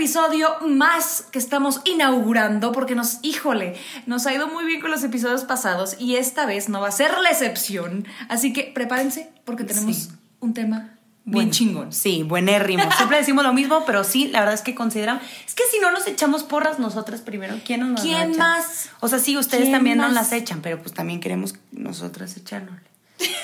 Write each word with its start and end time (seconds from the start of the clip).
Episodio 0.00 0.56
más 0.66 1.26
que 1.30 1.38
estamos 1.38 1.82
inaugurando 1.84 2.72
porque 2.72 2.94
nos, 2.94 3.18
híjole, 3.20 3.78
nos 4.06 4.24
ha 4.24 4.32
ido 4.32 4.48
muy 4.48 4.64
bien 4.64 4.80
con 4.80 4.90
los 4.90 5.04
episodios 5.04 5.44
pasados 5.44 5.96
y 5.98 6.16
esta 6.16 6.46
vez 6.46 6.70
no 6.70 6.80
va 6.80 6.88
a 6.88 6.90
ser 6.90 7.18
la 7.18 7.28
excepción. 7.28 8.08
Así 8.30 8.54
que 8.54 8.72
prepárense 8.74 9.30
porque 9.44 9.62
tenemos 9.64 10.08
un 10.38 10.54
tema 10.54 10.96
bien 11.24 11.50
chingón. 11.50 11.92
Sí, 11.92 12.22
buenérrimo. 12.22 12.90
Siempre 12.96 13.18
decimos 13.18 13.44
lo 13.44 13.52
mismo, 13.52 13.84
pero 13.84 14.02
sí, 14.02 14.28
la 14.28 14.38
verdad 14.38 14.54
es 14.54 14.62
que 14.62 14.74
consideran. 14.74 15.20
Es 15.46 15.54
que 15.54 15.64
si 15.70 15.78
no 15.80 15.90
nos 15.90 16.06
echamos 16.06 16.44
porras 16.44 16.78
nosotras 16.78 17.20
primero, 17.20 17.60
¿quién 17.62 17.92
nos 17.92 18.00
¿Quién 18.00 18.38
más? 18.38 18.88
O 19.00 19.08
sea, 19.08 19.18
sí, 19.18 19.36
ustedes 19.36 19.70
también 19.70 19.98
nos 19.98 20.14
las 20.14 20.32
echan, 20.32 20.62
pero 20.62 20.80
pues 20.80 20.94
también 20.94 21.20
queremos 21.20 21.56
nosotras 21.72 22.34
echarnos. 22.38 22.72
Mariana, 23.18 23.42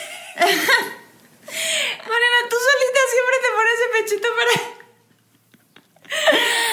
tú 2.49 2.57
solita 2.57 3.01
siempre 3.13 3.37
te 3.43 3.49
pones 3.53 3.75
el 3.85 3.91
pechito 4.05 4.29
para. 4.39 4.76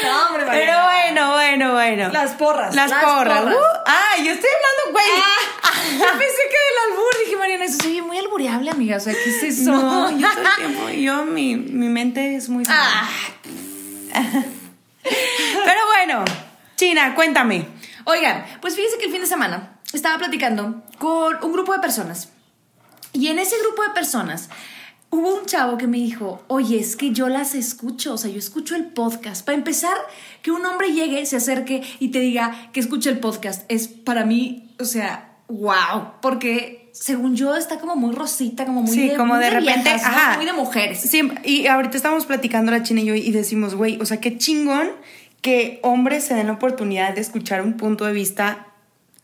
No, 0.03 0.27
hombre, 0.27 0.45
Pero 0.49 0.73
bueno, 0.83 1.31
bueno, 1.33 1.73
bueno. 1.73 2.09
Las 2.09 2.31
porras. 2.31 2.75
Las, 2.75 2.91
porras. 2.91 3.45
Uh, 3.45 3.57
ah, 3.85 4.15
yo 4.17 4.31
estoy 4.31 4.49
hablando, 4.49 4.91
güey. 4.91 5.05
Ah, 5.17 5.71
yo 5.91 6.19
pensé 6.19 6.41
que 6.49 6.59
del 6.59 6.91
albur. 6.91 7.13
Dije, 7.23 7.37
Mariana, 7.37 7.65
eso 7.65 7.77
se 7.81 7.87
oye 7.87 8.01
muy 8.01 8.17
albureable, 8.17 8.71
amiga. 8.71 8.97
O 8.97 8.99
sea, 8.99 9.13
¿qué 9.13 9.29
es 9.29 9.43
eso? 9.43 9.71
No, 9.71 10.11
yo 10.11 10.29
todo 10.29 10.41
el 10.41 10.55
tiempo. 10.57 10.89
Yo, 10.89 11.25
mi, 11.25 11.55
mi 11.55 11.87
mente 11.87 12.35
es 12.35 12.49
muy. 12.49 12.63
Ah. 12.67 13.09
Pero 15.03 15.81
bueno, 15.87 16.25
China, 16.75 17.15
cuéntame. 17.15 17.67
Oigan, 18.05 18.45
pues 18.61 18.75
fíjense 18.75 18.97
que 18.97 19.05
el 19.05 19.11
fin 19.11 19.21
de 19.21 19.27
semana 19.27 19.79
estaba 19.93 20.17
platicando 20.17 20.83
con 20.99 21.37
un 21.43 21.53
grupo 21.53 21.73
de 21.73 21.79
personas. 21.79 22.29
Y 23.13 23.27
en 23.27 23.39
ese 23.39 23.57
grupo 23.59 23.83
de 23.83 23.89
personas 23.91 24.49
hubo 25.13 25.35
un 25.35 25.45
chavo 25.45 25.77
que 25.77 25.85
me 25.85 25.97
dijo, 25.97 26.43
oye, 26.47 26.79
es 26.79 26.95
que 26.95 27.11
yo 27.11 27.29
las 27.29 27.53
escucho, 27.53 28.15
o 28.15 28.17
sea, 28.17 28.31
yo 28.31 28.39
escucho 28.39 28.75
el 28.75 28.85
podcast. 28.85 29.45
Para 29.45 29.55
empezar, 29.55 29.95
que 30.41 30.49
un 30.51 30.65
hombre 30.65 30.91
llegue, 30.91 31.23
se 31.27 31.37
acerque 31.37 31.83
y 31.99 32.09
te 32.09 32.19
diga 32.19 32.71
que 32.73 32.79
escuche 32.79 33.11
el 33.11 33.19
podcast, 33.19 33.63
es 33.69 33.87
para 33.87 34.25
mí, 34.25 34.73
o 34.79 34.85
sea, 34.85 35.37
wow, 35.49 36.13
porque 36.19 36.89
según 36.93 37.35
yo 37.35 37.55
está 37.55 37.79
como 37.79 37.95
muy 37.95 38.15
rosita, 38.15 38.65
como 38.65 38.81
muy 38.81 38.93
sí, 38.93 39.11
como 39.15 39.37
de, 39.37 39.51
repente, 39.51 39.91
ajá, 39.91 40.35
muy 40.37 40.47
de 40.47 40.53
mujeres. 40.53 41.01
Sí, 41.01 41.21
y 41.43 41.67
ahorita 41.67 41.95
estamos 41.95 42.25
platicando 42.25 42.71
la 42.71 42.81
China 42.81 43.01
y 43.01 43.05
yo 43.05 43.13
y 43.13 43.31
decimos, 43.31 43.75
güey, 43.75 44.01
o 44.01 44.05
sea, 44.07 44.19
qué 44.19 44.39
chingón 44.39 44.89
que 45.41 45.79
hombres 45.83 46.23
se 46.23 46.33
den 46.33 46.47
la 46.47 46.53
oportunidad 46.53 47.13
de 47.13 47.21
escuchar 47.21 47.61
un 47.61 47.77
punto 47.77 48.05
de 48.05 48.13
vista 48.13 48.72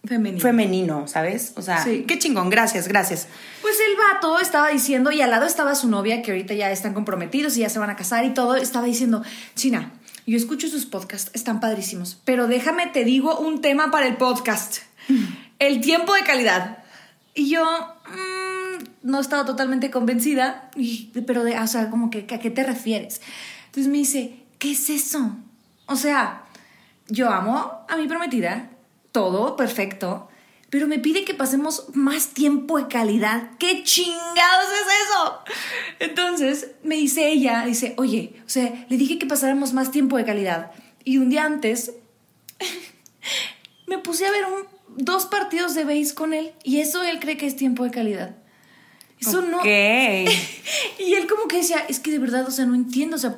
Femenino. 0.06 0.42
femenino, 0.42 1.08
¿sabes? 1.08 1.54
O 1.56 1.62
sea, 1.62 1.84
qué 1.84 2.18
chingón, 2.18 2.50
gracias, 2.50 2.88
gracias. 2.88 3.28
Pues 3.62 3.76
el 3.80 3.98
vato 3.98 4.40
estaba 4.40 4.70
diciendo, 4.70 5.12
y 5.12 5.22
al 5.22 5.30
lado 5.30 5.46
estaba 5.46 5.76
su 5.76 5.90
novia, 5.90 6.22
que 6.22 6.32
ahorita 6.32 6.54
ya 6.54 6.72
están 6.72 6.94
comprometidos 6.94 7.58
y 7.58 7.62
ya 7.62 7.70
se 7.70 7.80
van 7.80 7.90
a 7.90 7.96
casar 7.96 8.24
y 8.24 8.34
todo, 8.34 8.56
estaba 8.56 8.86
diciendo, 8.86 9.24
China, 9.56 9.92
yo 10.26 10.38
escucho 10.38 10.70
sus 10.70 10.86
podcasts, 10.86 11.32
están 11.34 11.60
padrísimos, 11.60 12.18
pero 12.24 12.48
déjame, 12.48 12.88
te 12.88 13.04
digo 13.04 13.38
un 13.40 13.62
tema 13.62 13.92
para 13.92 14.08
el 14.08 14.16
podcast, 14.16 14.80
el 15.60 15.82
tiempo 15.82 16.14
de 16.14 16.24
calidad. 16.24 16.78
Y 17.36 17.50
yo 17.50 17.64
mm, 17.64 18.84
no 19.04 19.20
estaba 19.20 19.46
totalmente 19.46 19.92
convencida, 19.92 20.72
pero, 21.26 21.44
de, 21.44 21.60
o 21.60 21.68
sea, 21.68 21.90
como 21.90 22.10
que, 22.10 22.26
¿a 22.32 22.40
qué 22.40 22.50
te 22.50 22.64
refieres? 22.64 23.22
Entonces 23.66 23.92
me 23.92 23.98
dice, 23.98 24.44
¿qué 24.60 24.72
es 24.72 24.90
eso? 24.90 25.36
O 25.88 25.96
sea, 25.96 26.44
yo 27.08 27.30
amo 27.30 27.86
a 27.90 27.98
mi 27.98 28.08
prometida, 28.08 28.70
todo 29.12 29.56
perfecto, 29.56 30.30
pero 30.70 30.88
me 30.88 31.00
pide 31.00 31.26
que 31.26 31.34
pasemos 31.34 31.86
más 31.94 32.30
tiempo 32.30 32.78
de 32.78 32.88
calidad. 32.88 33.52
¿Qué 33.58 33.84
chingados 33.84 34.70
es 34.72 34.88
eso? 35.08 35.40
Entonces 36.00 36.72
me 36.84 36.96
dice 36.96 37.28
ella, 37.30 37.66
dice, 37.66 37.96
oye, 37.98 38.42
o 38.46 38.50
sea, 38.50 38.86
le 38.88 38.98
dije 38.98 39.18
que 39.18 39.26
pasáramos 39.26 39.74
más 39.74 39.92
tiempo 39.92 40.18
de 40.18 40.26
calidad. 40.26 40.72
Y 41.04 41.18
un 41.18 41.30
día 41.30 41.46
antes 41.46 41.94
me 43.88 43.98
puse 43.98 44.28
a 44.28 44.32
ver 44.32 44.46
dos 44.96 45.26
partidos 45.26 45.74
de 45.74 45.86
base 45.86 46.14
con 46.14 46.34
él 46.34 46.54
y 46.64 46.80
eso 46.80 47.04
él 47.04 47.20
cree 47.20 47.38
que 47.38 47.48
es 47.48 47.56
tiempo 47.56 47.84
de 47.84 47.92
calidad. 47.92 48.36
Eso 49.20 49.42
no. 49.42 49.62
y 49.66 51.14
él 51.14 51.28
como 51.28 51.48
que 51.48 51.58
decía, 51.58 51.84
es 51.90 52.00
que 52.00 52.12
de 52.12 52.20
verdad, 52.20 52.48
o 52.48 52.52
sea, 52.52 52.66
no 52.66 52.76
entiendo, 52.76 53.16
o 53.16 53.20
sea, 53.20 53.38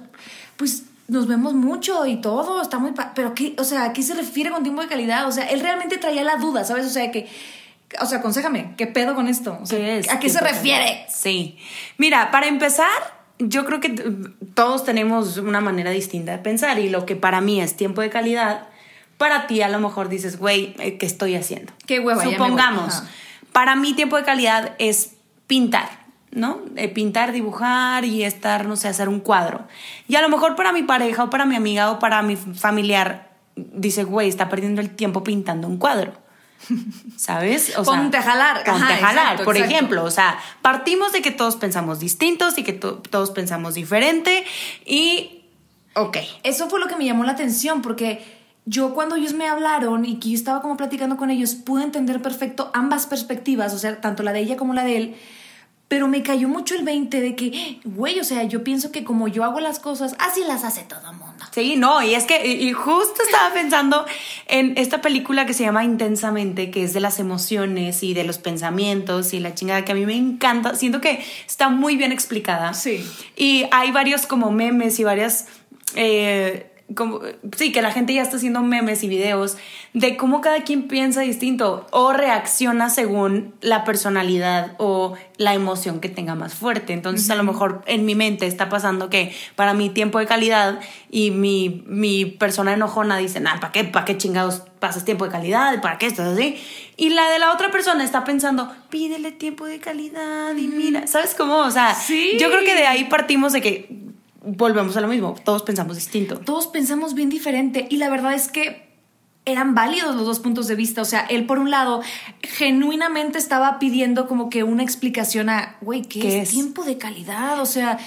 pues 0.57 0.83
nos 1.11 1.27
vemos 1.27 1.53
mucho 1.53 2.05
y 2.05 2.22
todo, 2.22 2.61
está 2.61 2.79
muy... 2.79 2.94
Pero, 3.16 3.35
¿qué, 3.35 3.53
o 3.57 3.66
sea, 3.66 3.83
¿a 3.83 3.94
qué 3.94 4.01
se 4.01 4.13
refiere 4.13 4.49
con 4.49 4.63
tiempo 4.63 4.81
de 4.81 4.88
calidad? 4.88 5.27
O 5.27 5.31
sea, 5.33 5.44
él 5.49 5.59
realmente 5.59 5.97
traía 5.97 6.23
la 6.23 6.38
duda, 6.38 6.63
¿sabes? 6.63 6.85
O 6.85 6.89
sea, 6.89 7.11
que... 7.11 7.27
O 7.99 8.05
sea, 8.05 8.19
aconsejame, 8.19 8.75
¿qué 8.77 8.88
pedo 8.88 9.13
con 9.13 9.27
esto? 9.27 9.59
O 9.61 9.66
sea, 9.66 9.99
¿A 10.09 10.19
qué 10.19 10.29
se 10.29 10.39
refiere? 10.39 11.05
Sí. 11.09 11.57
Mira, 11.97 12.31
para 12.31 12.47
empezar, 12.47 12.88
yo 13.39 13.66
creo 13.66 13.81
que 13.81 13.89
todos 14.53 14.85
tenemos 14.85 15.35
una 15.35 15.59
manera 15.59 15.91
distinta 15.91 16.31
de 16.31 16.38
pensar 16.38 16.79
y 16.79 16.88
lo 16.88 17.05
que 17.05 17.17
para 17.17 17.41
mí 17.41 17.59
es 17.59 17.75
tiempo 17.75 17.99
de 17.99 18.09
calidad, 18.09 18.69
para 19.17 19.47
ti 19.47 19.61
a 19.61 19.67
lo 19.67 19.81
mejor 19.81 20.07
dices, 20.07 20.39
güey, 20.39 20.75
eh, 20.79 20.97
¿qué 20.97 21.05
estoy 21.05 21.35
haciendo? 21.35 21.73
Qué 21.85 21.99
hueva. 21.99 22.23
Supongamos, 22.23 23.03
para 23.51 23.75
mí 23.75 23.91
tiempo 23.93 24.16
de 24.16 24.23
calidad 24.23 24.75
es 24.79 25.16
pintar. 25.47 25.89
¿No? 26.31 26.61
pintar, 26.93 27.31
dibujar 27.31 28.05
y 28.05 28.23
estar, 28.23 28.65
no 28.65 28.75
sé, 28.75 28.87
hacer 28.87 29.09
un 29.09 29.19
cuadro. 29.19 29.67
Y 30.07 30.15
a 30.15 30.21
lo 30.21 30.29
mejor 30.29 30.55
para 30.55 30.71
mi 30.71 30.83
pareja 30.83 31.25
o 31.25 31.29
para 31.29 31.45
mi 31.45 31.55
amiga 31.55 31.91
o 31.91 31.99
para 31.99 32.21
mi 32.21 32.35
familiar 32.35 33.31
dice, 33.55 34.03
güey, 34.03 34.29
está 34.29 34.49
perdiendo 34.49 34.81
el 34.81 34.89
tiempo 34.91 35.23
pintando 35.23 35.67
un 35.67 35.77
cuadro. 35.77 36.13
¿Sabes? 37.17 37.77
O 37.77 37.83
ponte 37.83 38.17
a 38.17 38.21
jalar. 38.21 38.63
Ponte 38.63 38.93
a 38.93 38.97
jalar, 38.97 39.43
por 39.43 39.57
ejemplo. 39.57 40.03
O 40.03 40.11
sea, 40.11 40.39
partimos 40.61 41.11
de 41.11 41.21
que 41.21 41.31
todos 41.31 41.55
pensamos 41.55 41.99
distintos 41.99 42.57
y 42.57 42.63
que 42.63 42.73
todos 42.73 43.31
pensamos 43.31 43.73
diferente 43.75 44.45
y... 44.85 45.37
Ok. 45.95 46.17
Eso 46.43 46.69
fue 46.69 46.79
lo 46.79 46.87
que 46.87 46.95
me 46.95 47.05
llamó 47.05 47.25
la 47.25 47.33
atención 47.33 47.81
porque 47.81 48.23
yo 48.65 48.93
cuando 48.93 49.15
ellos 49.15 49.33
me 49.33 49.49
hablaron 49.49 50.05
y 50.05 50.19
que 50.19 50.29
yo 50.29 50.35
estaba 50.35 50.61
como 50.61 50.77
platicando 50.77 51.17
con 51.17 51.31
ellos, 51.31 51.55
pude 51.55 51.83
entender 51.83 52.21
perfecto 52.21 52.71
ambas 52.73 53.07
perspectivas, 53.07 53.73
o 53.73 53.79
sea, 53.79 53.99
tanto 53.99 54.23
la 54.23 54.31
de 54.31 54.39
ella 54.39 54.55
como 54.55 54.73
la 54.73 54.85
de 54.85 54.97
él 54.97 55.15
pero 55.91 56.07
me 56.07 56.24
cayó 56.24 56.47
mucho 56.47 56.74
el 56.75 56.84
20 56.84 57.19
de 57.19 57.35
que, 57.35 57.81
güey, 57.84 58.18
o 58.22 58.24
sea, 58.24 58.44
yo 58.44 58.63
pienso 58.63 58.94
que 58.94 59.03
como 59.03 59.28
yo 59.28 59.43
hago 59.43 59.59
las 59.59 59.79
cosas, 59.79 60.16
así 60.20 60.40
las 60.47 60.64
hace 60.64 60.84
todo 60.84 61.02
el 61.11 61.17
mundo. 61.17 61.43
Sí, 61.52 61.76
no, 61.76 62.02
y 62.02 62.16
es 62.16 62.23
que, 62.23 62.47
y 62.47 62.72
justo 62.72 63.22
estaba 63.22 63.53
pensando 63.53 64.05
en 64.47 64.78
esta 64.78 65.02
película 65.02 65.46
que 65.46 65.53
se 65.53 65.66
llama 65.66 65.84
Intensamente, 65.84 66.72
que 66.72 66.85
es 66.85 66.93
de 66.93 67.02
las 67.02 67.20
emociones 67.20 68.03
y 68.03 68.14
de 68.14 68.23
los 68.23 68.38
pensamientos 68.38 69.34
y 69.34 69.41
la 69.41 69.53
chingada 69.53 69.84
que 69.84 69.91
a 69.91 69.96
mí 69.96 70.05
me 70.05 70.16
encanta. 70.16 70.76
Siento 70.76 71.02
que 71.02 71.26
está 71.46 71.67
muy 71.67 71.97
bien 71.97 72.14
explicada. 72.14 72.73
Sí. 72.73 73.05
Y 73.35 73.66
hay 73.72 73.91
varios 73.91 74.26
como 74.26 74.49
memes 74.49 74.97
y 74.97 75.03
varias... 75.03 75.47
Eh, 75.96 76.71
como, 76.96 77.20
sí, 77.58 77.72
que 77.72 77.82
la 77.82 77.91
gente 77.91 78.14
ya 78.14 78.22
está 78.22 78.38
haciendo 78.38 78.61
memes 78.61 79.03
y 79.03 79.08
videos 79.08 79.58
de 79.93 80.17
cómo 80.17 80.41
cada 80.41 80.61
quien 80.64 80.88
piensa 80.88 81.22
distinto 81.22 81.88
o 81.91 82.14
reacciona 82.14 82.90
según 82.90 83.53
la 83.61 83.84
personalidad 83.84 84.76
o 84.78 85.16
la 85.38 85.53
emoción 85.53 85.99
que 85.99 86.09
tenga 86.09 86.35
más 86.35 86.53
fuerte. 86.53 86.93
Entonces, 86.93 87.29
a 87.29 87.35
lo 87.35 87.43
mejor 87.43 87.82
en 87.85 88.05
mi 88.05 88.16
mente 88.16 88.46
está 88.47 88.70
pasando 88.70 89.09
que 89.09 89.34
para 89.55 89.73
mi 89.73 89.90
tiempo 89.90 90.20
de 90.20 90.26
calidad 90.26 90.79
y 91.09 91.32
mi, 91.32 91.84
mi 91.88 92.26
persona 92.26 92.73
enojona 92.73 93.17
dice, 93.17 93.41
¿para 93.41 93.72
qué, 93.72 93.84
¿para 93.84 94.05
qué 94.05 94.17
chingados 94.17 94.64
pasas 94.79 95.05
tiempo 95.05 95.26
de 95.26 95.32
calidad? 95.32 95.82
¿Para 95.82 95.97
qué 95.97 96.08
estás 96.08 96.28
así? 96.37 96.58
Y 96.97 97.09
la 97.09 97.29
de 97.29 97.40
la 97.40 97.52
otra 97.53 97.72
persona 97.72 98.03
está 98.03 98.23
pensando, 98.23 98.72
pídele 98.90 99.32
tiempo 99.32 99.66
de 99.66 99.79
calidad 99.79 100.55
y 100.55 100.67
mira, 100.67 101.08
¿sabes 101.08 101.34
cómo? 101.35 101.58
O 101.58 101.72
sea, 101.72 101.96
Sí. 101.96 102.37
yo 102.40 102.49
creo 102.49 102.64
que 102.64 102.76
de 102.76 102.85
ahí 102.87 103.05
partimos 103.05 103.53
de 103.53 103.61
que 103.61 104.10
volvemos 104.41 104.97
a 104.97 105.02
lo 105.02 105.08
mismo, 105.08 105.35
todos 105.46 105.64
pensamos 105.64 105.96
distinto. 105.96 106.40
todos 106.40 106.67
pensamos 106.67 107.14
bien 107.14 107.29
diferente 107.29 107.88
y 107.90 107.97
la 107.97 108.09
verdad 108.09 108.34
es 108.34 108.47
que 108.49 108.90
eran 109.46 109.73
válidos 109.73 110.16
los 110.16 110.26
dos 110.26 110.40
puntos 110.40 110.67
de 110.67 110.76
vista. 110.76 111.02
O 111.02 111.05
sea, 111.05 111.22
él 111.22 111.46
por 111.47 111.58
un 111.59 111.72
lado 111.72 112.02
genuinamente 112.43 113.38
estaba 113.40 113.79
pidiendo 113.79 114.28
como 114.28 114.49
que 114.49 114.64
una 114.64 114.84
explicación 114.84 115.49
a, 115.49 115.78
güey, 115.82 116.03
¿qué, 116.03 116.20
¿Qué 116.20 116.38
es, 116.41 116.43
es? 116.43 116.49
tiempo 116.49 116.84
de 116.84 116.97
calidad? 116.97 117.59
O 117.59 117.66
sea, 117.66 117.97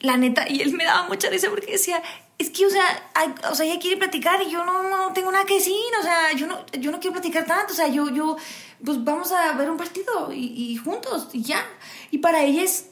la 0.00 0.16
neta, 0.16 0.48
y 0.48 0.60
él 0.62 0.72
me 0.74 0.84
daba 0.84 1.08
mucha 1.08 1.28
risa 1.28 1.48
porque 1.50 1.72
decía, 1.72 2.02
es 2.38 2.50
que, 2.50 2.66
o 2.66 2.70
sea, 2.70 2.84
hay- 3.14 3.34
o 3.50 3.54
sea, 3.54 3.66
ella 3.66 3.80
quiere 3.80 3.96
platicar 3.96 4.40
y 4.46 4.50
yo 4.50 4.64
no, 4.64 4.82
no 4.84 5.12
tengo 5.12 5.32
nada 5.32 5.44
que 5.44 5.54
decir, 5.54 5.74
o 5.98 6.02
sea, 6.02 6.32
yo 6.36 6.46
no, 6.46 6.64
yo 6.78 6.90
no 6.92 7.00
quiero 7.00 7.14
platicar 7.14 7.46
tanto, 7.46 7.72
o 7.72 7.76
sea, 7.76 7.88
yo, 7.88 8.08
yo, 8.10 8.36
pues 8.84 9.02
vamos 9.02 9.32
a 9.32 9.52
ver 9.54 9.70
un 9.70 9.76
partido 9.78 10.32
y, 10.32 10.44
y 10.72 10.76
juntos 10.76 11.28
y 11.32 11.42
ya. 11.42 11.64
Y 12.10 12.18
para 12.18 12.44
ella 12.44 12.62
es... 12.62 12.90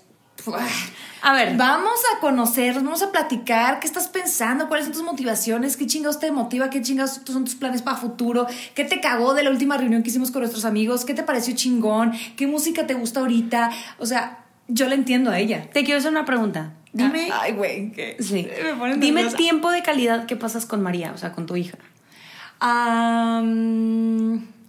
A 1.22 1.32
ver. 1.32 1.56
Vamos 1.56 2.00
a 2.14 2.20
conocernos, 2.20 2.84
vamos 2.84 3.02
a 3.02 3.10
platicar, 3.10 3.80
qué 3.80 3.86
estás 3.86 4.08
pensando, 4.08 4.68
cuáles 4.68 4.86
son 4.86 4.92
tus 4.92 5.02
motivaciones, 5.02 5.76
qué 5.76 5.86
chingados 5.86 6.18
te 6.18 6.30
motiva, 6.30 6.68
qué 6.68 6.82
chingados 6.82 7.20
son 7.24 7.44
tus 7.44 7.54
planes 7.54 7.80
para 7.80 7.96
futuro, 7.96 8.46
qué 8.74 8.84
te 8.84 9.00
cagó 9.00 9.32
de 9.32 9.42
la 9.42 9.50
última 9.50 9.78
reunión 9.78 10.02
que 10.02 10.10
hicimos 10.10 10.30
con 10.30 10.42
nuestros 10.42 10.66
amigos, 10.66 11.04
qué 11.06 11.14
te 11.14 11.22
pareció 11.22 11.54
chingón, 11.54 12.12
qué 12.36 12.46
música 12.46 12.86
te 12.86 12.92
gusta 12.94 13.20
ahorita. 13.20 13.70
O 13.98 14.04
sea, 14.06 14.44
yo 14.68 14.86
la 14.88 14.94
entiendo 14.96 15.30
a 15.30 15.38
ella. 15.38 15.70
Te 15.72 15.82
quiero 15.84 15.98
hacer 15.98 16.10
una 16.10 16.26
pregunta. 16.26 16.72
Dime, 16.92 17.30
Ay, 17.32 17.52
güey, 17.52 17.90
¿qué? 17.92 18.16
sí. 18.20 18.46
Me 18.78 18.96
Dime 18.96 19.22
nerviosa. 19.22 19.36
tiempo 19.36 19.70
de 19.70 19.82
calidad 19.82 20.26
que 20.26 20.36
pasas 20.36 20.66
con 20.66 20.82
María, 20.82 21.12
o 21.14 21.18
sea, 21.18 21.32
con 21.32 21.46
tu 21.46 21.56
hija. 21.56 21.78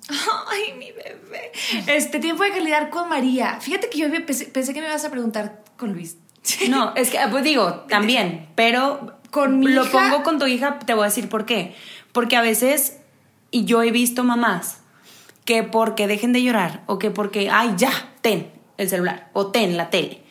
ay, 0.51 0.73
mi 0.77 0.91
bebé. 0.91 1.51
Este 1.87 2.19
tiempo 2.19 2.43
de 2.43 2.51
calidad 2.51 2.89
con 2.89 3.09
María. 3.09 3.59
Fíjate 3.61 3.89
que 3.89 3.97
yo 3.97 4.07
pensé, 4.25 4.45
pensé 4.45 4.73
que 4.73 4.81
me 4.81 4.87
ibas 4.87 5.05
a 5.05 5.11
preguntar 5.11 5.63
con 5.77 5.93
Luis. 5.93 6.17
No, 6.69 6.93
es 6.95 7.09
que, 7.09 7.17
pues 7.31 7.43
digo, 7.43 7.85
también, 7.89 8.47
pero 8.55 9.17
Con 9.31 9.59
mi 9.59 9.67
lo 9.67 9.83
hija- 9.83 9.91
pongo 9.91 10.23
con 10.23 10.37
tu 10.39 10.45
hija, 10.45 10.77
te 10.79 10.93
voy 10.93 11.03
a 11.03 11.07
decir 11.07 11.27
por 11.27 11.45
qué. 11.45 11.75
Porque 12.11 12.35
a 12.35 12.41
veces, 12.41 12.97
y 13.51 13.65
yo 13.65 13.81
he 13.83 13.91
visto 13.91 14.23
mamás 14.23 14.79
que 15.43 15.63
porque 15.63 16.07
dejen 16.07 16.33
de 16.33 16.41
llorar 16.43 16.83
o 16.87 16.97
que 16.99 17.11
porque, 17.11 17.49
ay, 17.51 17.73
ya, 17.77 17.91
ten 18.21 18.51
el 18.77 18.89
celular 18.89 19.29
o 19.33 19.47
ten 19.47 19.75
la 19.77 19.89
tele. 19.89 20.21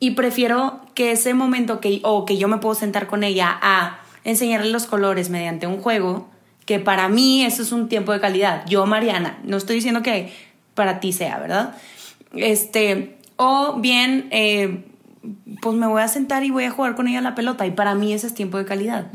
Y 0.00 0.12
prefiero 0.12 0.80
que 0.94 1.12
ese 1.12 1.32
momento 1.32 1.80
que, 1.80 2.00
o 2.02 2.24
que 2.24 2.36
yo 2.38 2.48
me 2.48 2.58
puedo 2.58 2.74
sentar 2.74 3.06
con 3.06 3.22
ella 3.24 3.56
a 3.62 4.00
enseñarle 4.24 4.70
los 4.70 4.86
colores 4.86 5.30
mediante 5.30 5.66
un 5.68 5.80
juego, 5.80 6.28
que 6.66 6.78
para 6.78 7.08
mí 7.08 7.44
eso 7.44 7.62
es 7.62 7.72
un 7.72 7.88
tiempo 7.88 8.12
de 8.12 8.20
calidad. 8.20 8.64
Yo, 8.66 8.86
Mariana, 8.86 9.38
no 9.44 9.56
estoy 9.56 9.76
diciendo 9.76 10.02
que 10.02 10.32
para 10.74 11.00
ti 11.00 11.12
sea, 11.12 11.38
¿verdad? 11.38 11.74
Este, 12.34 13.18
o 13.36 13.78
bien, 13.80 14.28
eh, 14.30 14.84
pues 15.60 15.76
me 15.76 15.86
voy 15.86 16.02
a 16.02 16.08
sentar 16.08 16.44
y 16.44 16.50
voy 16.50 16.64
a 16.64 16.70
jugar 16.70 16.94
con 16.94 17.08
ella 17.08 17.20
la 17.20 17.34
pelota 17.34 17.66
y 17.66 17.70
para 17.72 17.94
mí 17.94 18.12
ese 18.12 18.26
es 18.28 18.34
tiempo 18.34 18.58
de 18.58 18.64
calidad. 18.64 19.06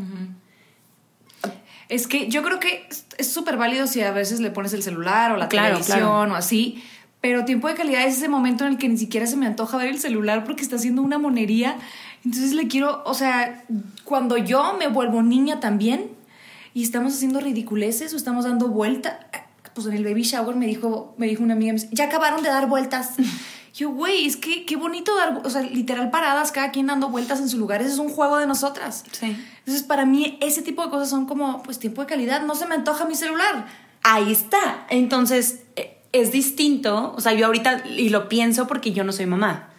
Es 1.89 2.07
que 2.07 2.27
yo 2.27 2.43
creo 2.43 2.59
que 2.59 2.85
es- 2.89 3.05
es 3.17 3.31
súper 3.31 3.55
válido 3.57 3.87
si 3.87 4.01
a 4.01 4.11
veces 4.11 4.39
le 4.41 4.51
pones 4.51 4.73
el 4.73 4.83
celular 4.83 5.31
o 5.31 5.37
la 5.37 5.47
Claro, 5.47 5.67
televisión 5.77 5.99
claro. 5.99 6.33
o 6.33 6.35
así. 6.35 6.83
Pero 7.21 7.45
tiempo 7.45 7.67
de 7.67 7.75
calidad 7.75 8.05
es 8.05 8.17
ese 8.17 8.27
momento 8.29 8.65
en 8.65 8.73
el 8.73 8.77
que 8.77 8.89
ni 8.89 8.97
siquiera 8.97 9.25
se 9.25 9.37
me 9.37 9.45
antoja 9.47 9.77
ver 9.77 9.87
el 9.87 9.99
celular 9.99 10.43
porque 10.43 10.61
está 10.63 10.75
haciendo 10.75 11.01
una 11.01 11.17
monería. 11.17 11.77
Entonces 12.25 12.53
le 12.53 12.67
quiero, 12.67 13.01
o 13.05 13.13
sea, 13.13 13.63
cuando 14.03 14.37
yo 14.37 14.75
me 14.77 14.87
vuelvo 14.87 15.23
niña 15.23 15.59
también 15.59 16.09
y 16.77 16.83
estamos 16.83 17.15
haciendo 17.15 17.39
ridiculeces 17.39 18.13
o 18.13 18.17
estamos 18.17 18.45
dando 18.45 18.67
vueltas, 18.67 19.15
pues 19.73 19.87
en 19.87 19.93
el 19.93 20.03
baby 20.03 20.21
shower 20.21 20.55
me 20.55 20.67
dijo, 20.67 21.15
me 21.17 21.25
dijo 21.25 21.41
una 21.41 21.55
amiga, 21.55 21.73
me 21.73 21.79
dice, 21.79 21.89
ya 21.91 22.03
acabaron 22.03 22.43
de 22.43 22.49
dar 22.49 22.69
vueltas. 22.69 23.13
Yo, 23.73 23.89
güey, 23.89 24.27
es 24.27 24.37
que 24.37 24.63
qué 24.63 24.75
bonito 24.75 25.15
dar, 25.15 25.41
o 25.43 25.49
sea, 25.49 25.63
literal 25.63 26.11
paradas, 26.11 26.51
cada 26.51 26.69
quien 26.69 26.85
dando 26.85 27.09
vueltas 27.09 27.39
en 27.39 27.49
su 27.49 27.57
lugar. 27.57 27.81
Ese 27.81 27.93
es 27.93 27.97
un 27.97 28.09
juego 28.09 28.37
de 28.37 28.45
nosotras. 28.45 29.05
Sí. 29.11 29.35
Entonces, 29.57 29.81
para 29.81 30.05
mí, 30.05 30.37
ese 30.39 30.61
tipo 30.61 30.83
de 30.83 30.91
cosas 30.91 31.09
son 31.09 31.25
como, 31.25 31.63
pues, 31.63 31.79
tiempo 31.79 32.01
de 32.01 32.07
calidad. 32.07 32.43
No 32.43 32.53
se 32.53 32.67
me 32.67 32.75
antoja 32.75 33.05
mi 33.05 33.15
celular. 33.15 33.65
Ahí 34.03 34.31
está. 34.31 34.85
Entonces, 34.91 35.63
eh, 35.77 35.97
es 36.11 36.31
distinto. 36.31 37.15
O 37.17 37.21
sea, 37.21 37.33
yo 37.33 37.47
ahorita, 37.47 37.87
y 37.87 38.09
lo 38.09 38.29
pienso 38.29 38.67
porque 38.67 38.91
yo 38.91 39.03
no 39.03 39.13
soy 39.13 39.25
mamá. 39.25 39.69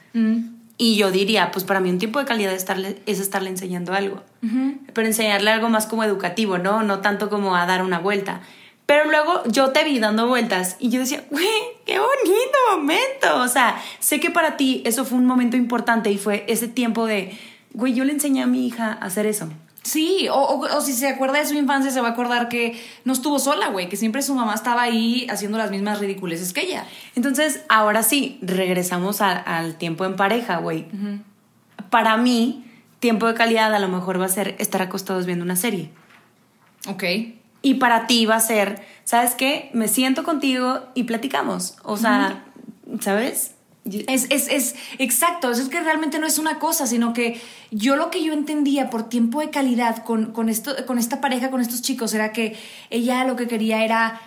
Y 0.81 0.97
yo 0.97 1.11
diría, 1.11 1.51
pues 1.51 1.65
para 1.65 1.81
mí 1.81 1.91
un 1.91 1.99
tiempo 1.99 2.21
de 2.21 2.25
calidad 2.25 2.53
es 2.53 2.59
estarle, 2.59 3.03
es 3.07 3.19
estarle 3.19 3.51
enseñando 3.51 3.93
algo. 3.93 4.23
Pero 4.95 5.07
enseñarle 5.07 5.51
algo 5.51 5.69
más 5.69 5.87
como 5.87 6.05
educativo, 6.05 6.59
¿no? 6.59 6.85
No 6.85 7.01
tanto 7.01 7.29
como 7.29 7.57
a 7.57 7.67
dar 7.67 7.83
una 7.83 7.99
vuelta. 7.99 8.43
Pero 8.87 9.11
luego 9.11 9.43
yo 9.49 9.71
te 9.71 9.85
vi 9.85 9.99
dando 9.99 10.29
vueltas 10.29 10.77
y 10.79 10.89
yo 10.89 11.01
decía, 11.01 11.25
güey, 11.31 11.47
qué 11.85 11.99
bonito 11.99 12.59
momento. 12.71 13.43
O 13.43 13.49
sea, 13.49 13.77
sé 13.99 14.21
que 14.21 14.31
para 14.31 14.57
ti 14.57 14.83
eso 14.87 15.05
fue 15.05 15.19
un 15.19 15.27
momento 15.27 15.57
importante 15.57 16.11
y 16.13 16.17
fue 16.17 16.45
ese 16.47 16.69
tiempo 16.69 17.07
de, 17.07 17.37
güey, 17.75 17.93
yo 17.93 18.05
le 18.05 18.13
enseñé 18.13 18.43
a 18.43 18.47
mi 18.47 18.67
hija 18.67 18.93
a 18.93 19.07
hacer 19.07 19.27
eso. 19.27 19.49
Sí, 19.83 20.29
o, 20.29 20.35
o- 20.35 20.77
o 20.77 20.81
si 20.81 20.93
se 20.93 21.09
acuerda 21.09 21.39
de 21.39 21.47
su 21.47 21.55
infancia, 21.55 21.91
se 21.91 22.01
va 22.01 22.09
a 22.09 22.11
acordar 22.11 22.49
que 22.49 22.79
no 23.05 23.13
estuvo 23.13 23.39
sola, 23.39 23.69
güey. 23.69 23.89
Que 23.89 23.97
siempre 23.97 24.21
su 24.23 24.35
mamá 24.35 24.55
estaba 24.55 24.83
ahí 24.83 25.27
haciendo 25.31 25.57
las 25.57 25.71
mismas 25.71 25.99
ridiculeces 26.01 26.53
que 26.53 26.63
ella. 26.63 26.85
Entonces, 27.15 27.63
ahora 27.69 28.03
sí, 28.03 28.39
regresamos 28.43 29.21
a- 29.21 29.39
al 29.39 29.77
tiempo 29.77 30.05
en 30.05 30.17
pareja, 30.17 30.59
güey. 30.59 30.87
Para 31.91 32.17
mí, 32.19 32.65
tiempo 32.99 33.27
de 33.27 33.35
calidad 33.35 33.75
a 33.75 33.79
lo 33.79 33.89
mejor 33.89 34.21
va 34.21 34.27
a 34.27 34.29
ser 34.29 34.57
estar 34.59 34.83
acostados 34.83 35.25
viendo 35.25 35.45
una 35.45 35.57
serie. 35.57 35.91
Ok. 36.89 37.05
Y 37.63 37.75
para 37.75 38.07
ti 38.07 38.27
va 38.27 38.37
a 38.37 38.41
ser, 38.41 38.85
¿sabes 39.05 39.35
qué? 39.35 39.71
Me 39.73 39.89
siento 39.89 40.23
contigo 40.23 40.81
y 40.95 41.05
platicamos. 41.05 41.77
O 41.83 41.97
sea, 41.97 42.45
¿sabes? 43.01 43.55
Es, 44.07 44.27
es, 44.31 44.49
es 44.49 44.75
exacto, 44.99 45.51
eso 45.51 45.63
es 45.63 45.69
que 45.69 45.81
realmente 45.81 46.19
no 46.19 46.27
es 46.27 46.39
una 46.39 46.59
cosa, 46.59 46.87
sino 46.87 47.13
que 47.13 47.41
yo 47.71 47.97
lo 47.97 48.11
que 48.11 48.23
yo 48.23 48.33
entendía 48.33 48.91
por 48.91 49.09
tiempo 49.09 49.41
de 49.41 49.51
calidad 49.51 50.05
con, 50.05 50.33
con, 50.33 50.49
esto, 50.49 50.75
con 50.87 50.99
esta 50.99 51.21
pareja, 51.21 51.51
con 51.51 51.61
estos 51.61 51.83
chicos, 51.83 52.15
era 52.15 52.33
que 52.33 52.57
ella 52.91 53.25
lo 53.25 53.37
que 53.37 53.47
quería 53.47 53.85
era 53.85 54.21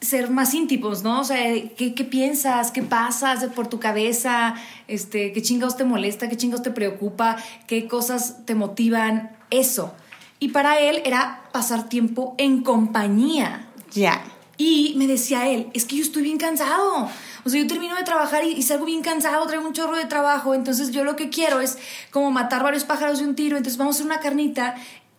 ser 0.00 0.30
más 0.30 0.54
íntimos, 0.54 1.02
¿no? 1.02 1.20
O 1.20 1.24
sea, 1.24 1.38
¿qué, 1.76 1.94
qué 1.94 2.04
piensas? 2.04 2.70
¿Qué 2.70 2.82
pasas 2.82 3.44
por 3.54 3.68
tu 3.68 3.78
cabeza? 3.78 4.54
Este, 4.88 5.32
¿Qué 5.32 5.42
chingados 5.42 5.76
te 5.76 5.84
molesta? 5.84 6.28
¿Qué 6.28 6.36
chingados 6.36 6.62
te 6.62 6.70
preocupa? 6.70 7.36
¿Qué 7.66 7.86
cosas 7.86 8.46
te 8.46 8.54
motivan? 8.54 9.36
Eso. 9.50 9.92
Y 10.38 10.48
para 10.48 10.80
él 10.80 11.02
era 11.04 11.42
pasar 11.52 11.88
tiempo 11.88 12.34
en 12.38 12.62
compañía. 12.62 13.68
Ya. 13.92 14.22
Y 14.60 14.92
me 14.98 15.06
decía 15.06 15.48
él, 15.48 15.68
es 15.72 15.86
que 15.86 15.96
yo 15.96 16.02
estoy 16.02 16.22
bien 16.22 16.36
cansado. 16.36 17.08
O 17.44 17.48
sea, 17.48 17.62
yo 17.62 17.66
termino 17.66 17.96
de 17.96 18.02
trabajar 18.02 18.44
y, 18.44 18.48
y 18.52 18.62
salgo 18.62 18.84
bien 18.84 19.00
cansado, 19.00 19.46
traigo 19.46 19.66
un 19.66 19.72
chorro 19.72 19.96
de 19.96 20.04
trabajo. 20.04 20.52
Entonces 20.52 20.90
yo 20.90 21.02
lo 21.02 21.16
que 21.16 21.30
quiero 21.30 21.62
es 21.62 21.78
como 22.10 22.30
matar 22.30 22.62
varios 22.62 22.84
pájaros 22.84 23.20
de 23.20 23.24
un 23.24 23.34
tiro. 23.34 23.56
Entonces 23.56 23.78
vamos 23.78 23.96
a 23.96 24.00
hacer 24.00 24.06
una 24.06 24.20
carnita 24.20 24.74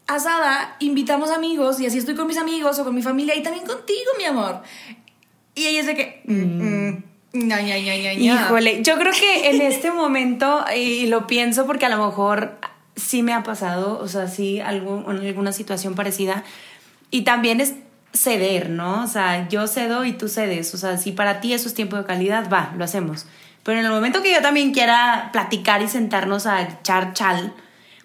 asada, 0.05 0.75
invitamos 0.79 1.31
amigos 1.31 1.79
y 1.79 1.87
así 1.87 1.97
estoy 1.97 2.13
con 2.13 2.27
mis 2.27 2.37
amigos 2.37 2.77
o 2.77 2.83
con 2.83 2.93
mi 2.93 3.01
familia 3.01 3.35
y 3.35 3.41
también 3.41 3.65
contigo, 3.65 4.11
mi 4.19 4.25
amor. 4.25 4.61
Y 5.55 5.65
ella 5.65 5.79
es 5.79 5.85
de 5.87 5.95
que... 5.95 6.21
mm, 6.25 6.33
mm, 6.33 7.47
ña, 7.47 7.61
ña, 7.61 7.79
ña. 7.79 8.13
Híjole, 8.13 8.83
yo 8.83 8.95
creo 8.99 9.11
que 9.11 9.49
en 9.49 9.61
este 9.63 9.89
momento, 9.89 10.65
y 10.75 11.07
lo 11.07 11.25
pienso 11.25 11.65
porque 11.65 11.87
a 11.87 11.89
lo 11.89 12.05
mejor 12.05 12.59
sí 12.95 13.23
me 13.23 13.33
ha 13.33 13.41
pasado, 13.41 13.97
o 13.97 14.07
sea, 14.07 14.27
sí, 14.27 14.59
algo, 14.59 15.03
en 15.09 15.25
alguna 15.25 15.51
situación 15.51 15.95
parecida, 15.95 16.43
y 17.09 17.23
también 17.23 17.59
es 17.59 17.73
ceder, 18.13 18.69
¿no? 18.69 19.03
O 19.03 19.07
sea, 19.07 19.47
yo 19.49 19.67
cedo 19.67 20.05
y 20.05 20.13
tú 20.13 20.27
cedes, 20.27 20.73
o 20.73 20.77
sea, 20.77 20.97
si 20.97 21.11
para 21.11 21.39
ti 21.41 21.53
eso 21.53 21.67
es 21.67 21.73
tiempo 21.73 21.97
de 21.97 22.05
calidad, 22.05 22.49
va, 22.51 22.73
lo 22.77 22.83
hacemos. 22.83 23.25
Pero 23.63 23.79
en 23.79 23.85
el 23.85 23.91
momento 23.91 24.21
que 24.21 24.33
yo 24.33 24.41
también 24.41 24.73
quiera 24.73 25.29
platicar 25.31 25.81
y 25.81 25.87
sentarnos 25.87 26.45
a 26.45 26.61
echar 26.61 27.13
chal, 27.13 27.53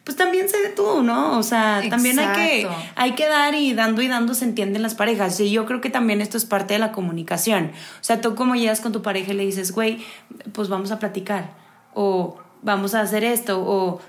pues 0.04 0.16
también 0.16 0.48
cede 0.48 0.68
tú, 0.68 1.02
¿no? 1.02 1.36
O 1.36 1.42
sea, 1.42 1.82
también 1.90 2.18
hay 2.20 2.28
que, 2.36 2.68
hay 2.94 3.12
que 3.16 3.26
dar 3.26 3.54
y 3.54 3.74
dando 3.74 4.02
y 4.02 4.08
dando 4.08 4.34
se 4.34 4.44
entienden 4.44 4.82
las 4.82 4.94
parejas. 4.94 5.40
Y 5.40 5.50
yo 5.50 5.66
creo 5.66 5.80
que 5.80 5.90
también 5.90 6.20
esto 6.20 6.36
es 6.36 6.44
parte 6.44 6.74
de 6.74 6.78
la 6.78 6.92
comunicación. 6.92 7.72
O 8.00 8.04
sea, 8.04 8.20
tú 8.20 8.36
como 8.36 8.54
llegas 8.54 8.80
con 8.80 8.92
tu 8.92 9.02
pareja 9.02 9.32
y 9.32 9.36
le 9.36 9.44
dices, 9.44 9.72
güey, 9.72 10.04
pues 10.52 10.68
vamos 10.68 10.92
a 10.92 11.00
platicar. 11.00 11.54
O 11.92 12.38
vamos 12.62 12.94
a 12.94 13.00
hacer 13.00 13.24
esto. 13.24 13.60
O, 13.60 14.00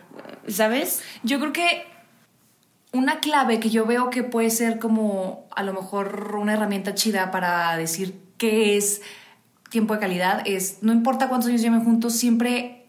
¿sabes? 0.47 1.01
Yo 1.23 1.39
creo 1.39 1.51
que 1.51 1.87
una 2.97 3.19
clave 3.19 3.59
que 3.59 3.69
yo 3.69 3.85
veo 3.85 4.09
que 4.09 4.23
puede 4.23 4.49
ser 4.49 4.79
como 4.79 5.47
a 5.55 5.63
lo 5.63 5.73
mejor 5.73 6.35
una 6.39 6.53
herramienta 6.53 6.95
chida 6.95 7.31
para 7.31 7.75
decir 7.77 8.19
qué 8.37 8.77
es 8.77 9.01
tiempo 9.69 9.93
de 9.93 9.99
calidad 9.99 10.41
es, 10.45 10.79
no 10.81 10.93
importa 10.93 11.29
cuántos 11.29 11.49
años 11.49 11.61
lleven 11.61 11.83
juntos, 11.83 12.13
siempre 12.13 12.85